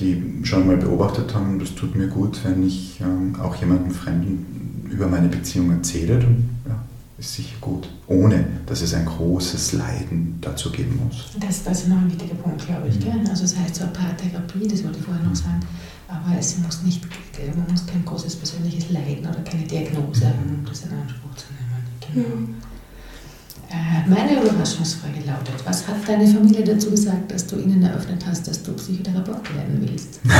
[0.00, 4.88] die schon mal beobachtet haben, das tut mir gut, wenn ich ähm, auch jemandem Fremden
[4.90, 6.16] über meine Beziehung erzähle.
[6.16, 6.82] Und, ja,
[7.18, 11.30] ist sicher gut, ohne dass es ein großes Leiden dazu geben muss.
[11.38, 12.98] Das, das ist noch ein wichtiger Punkt, glaube ich.
[12.98, 13.26] Mhm.
[13.28, 15.60] Also das heißt so eine Paartherapie, das wollte ich vorher noch sagen,
[16.08, 17.04] ähm, Aber es muss nicht,
[17.56, 21.46] man muss kein großes persönliches Leiden oder keine Diagnose haben, um das in Anspruch zu
[21.52, 22.26] nehmen.
[22.26, 22.36] Genau.
[22.36, 22.54] Mhm.
[23.72, 28.46] Äh, Meine Überraschungsfrage lautet, was hat deine Familie dazu gesagt, dass du ihnen eröffnet hast,
[28.46, 30.20] dass du Psychotherapeut werden willst?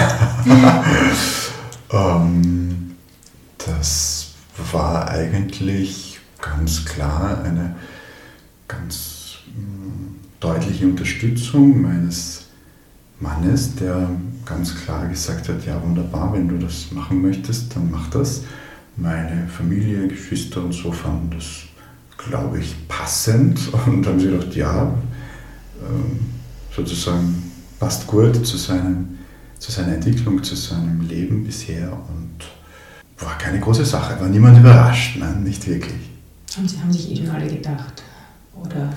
[1.92, 2.96] Ähm,
[3.58, 4.30] das
[4.72, 7.76] war eigentlich ganz klar eine
[8.66, 12.46] ganz mm, deutliche Unterstützung meines
[13.20, 14.08] Mannes, der
[14.44, 18.42] ganz klar gesagt hat, ja wunderbar, wenn du das machen möchtest, dann mach das.
[18.96, 21.44] Meine Familie, Geschwister und so fanden das,
[22.28, 24.94] glaube ich, passend und haben sie gedacht, ja,
[25.80, 26.20] ähm,
[26.74, 29.18] sozusagen passt gut zu, seinem,
[29.58, 32.44] zu seiner Entwicklung, zu seinem Leben bisher und
[33.18, 35.94] war keine große Sache, war niemand überrascht, nein, nicht wirklich.
[36.56, 38.02] Haben sie haben sich eh schon alle gedacht?
[38.54, 38.92] Oder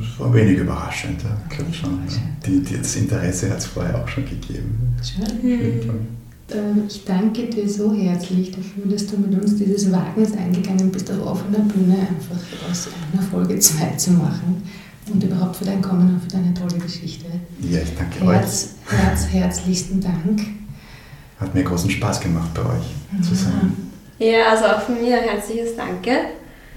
[0.00, 1.98] Es war wenig überraschend, ja, ich glaube schon.
[2.08, 2.18] Ja.
[2.46, 4.96] Die, die, das Interesse hat es vorher auch schon gegeben.
[5.02, 5.24] schön?
[5.42, 6.21] Ähm,
[6.88, 11.26] Ich danke dir so herzlich dafür, dass du mit uns dieses Wagnis eingegangen bist, auf
[11.26, 14.62] offener Bühne einfach aus einer Folge 2 zu machen
[15.10, 17.26] und überhaupt für dein Kommen und für deine tolle Geschichte.
[17.60, 18.36] Ja, ich danke euch.
[18.36, 20.42] Herz, Herz, herzlichsten Dank.
[21.40, 23.76] Hat mir großen Spaß gemacht bei euch zu sein.
[24.18, 26.10] Ja, also auch von mir ein herzliches Danke.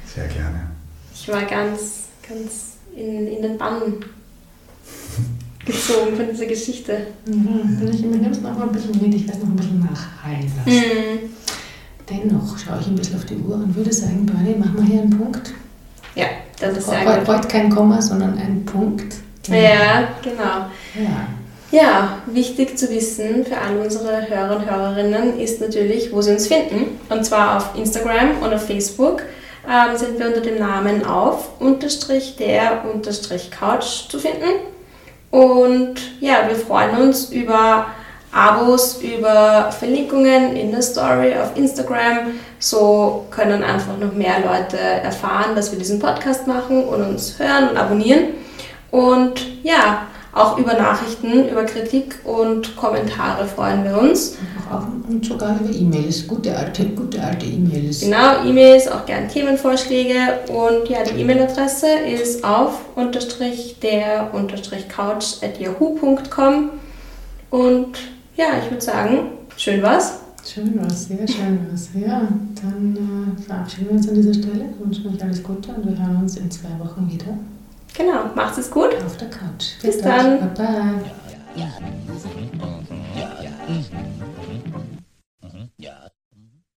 [0.05, 0.61] Sehr gerne.
[1.13, 3.81] Ich war ganz, ganz in, in den Bann
[5.65, 7.07] gezogen von dieser Geschichte.
[7.25, 7.79] Mhm.
[7.79, 10.51] Bin ich immer nimmst noch mal ein bisschen mit, ich werde noch ein bisschen nachhallen
[10.57, 10.79] lassen.
[10.79, 11.19] Mhm.
[12.09, 15.01] Dennoch schaue ich ein bisschen auf die Uhr und würde sagen, Bernie, mach mal hier
[15.01, 15.53] einen Punkt.
[16.13, 16.27] Ja,
[16.59, 17.27] das ist sehr gut.
[17.27, 19.15] heute kein Komma, sondern ein Punkt.
[19.47, 20.69] Ja, genau.
[20.95, 21.27] Ja.
[21.71, 26.47] Ja, wichtig zu wissen für alle unsere Hörer und Hörerinnen ist natürlich, wo sie uns
[26.47, 26.99] finden.
[27.09, 29.23] Und zwar auf Instagram und auf Facebook
[29.67, 34.74] ähm, sind wir unter dem Namen auf unterstrich der unterstrich Couch zu finden.
[35.35, 37.87] Und ja, wir freuen uns über
[38.31, 42.39] Abos, über Verlinkungen in der Story auf Instagram.
[42.57, 47.67] So können einfach noch mehr Leute erfahren, dass wir diesen Podcast machen und uns hören
[47.71, 48.27] und abonnieren.
[48.91, 54.37] Und ja, auch über Nachrichten, über Kritik und Kommentare freuen wir uns.
[55.09, 56.27] Und sogar über E-Mails.
[56.27, 58.01] Gute alte, gute alte E-Mails.
[58.01, 60.15] Genau, E-Mails, auch gern Themenvorschläge.
[60.49, 66.71] Und ja, die E-Mail-Adresse ist auf unterstrich der unterstrich couch at yahoo.com.
[67.49, 67.97] Und
[68.35, 69.19] ja, ich würde sagen,
[69.55, 70.19] schön war's.
[70.45, 71.89] Schön was, sehr schön was.
[71.95, 72.27] Ja,
[72.61, 76.17] dann äh, verabschieden wir uns an dieser Stelle, wünschen euch alles Gute und wir hören
[76.21, 77.35] uns in zwei Wochen wieder
[77.97, 78.93] Genau, macht es gut.
[79.05, 79.79] Auf der Couch.
[79.81, 80.53] Bis, Bis dann.
[80.53, 81.11] Bye bye.
[81.55, 81.69] Ja, ja.
[83.15, 83.51] Ja,
[85.77, 86.09] ja.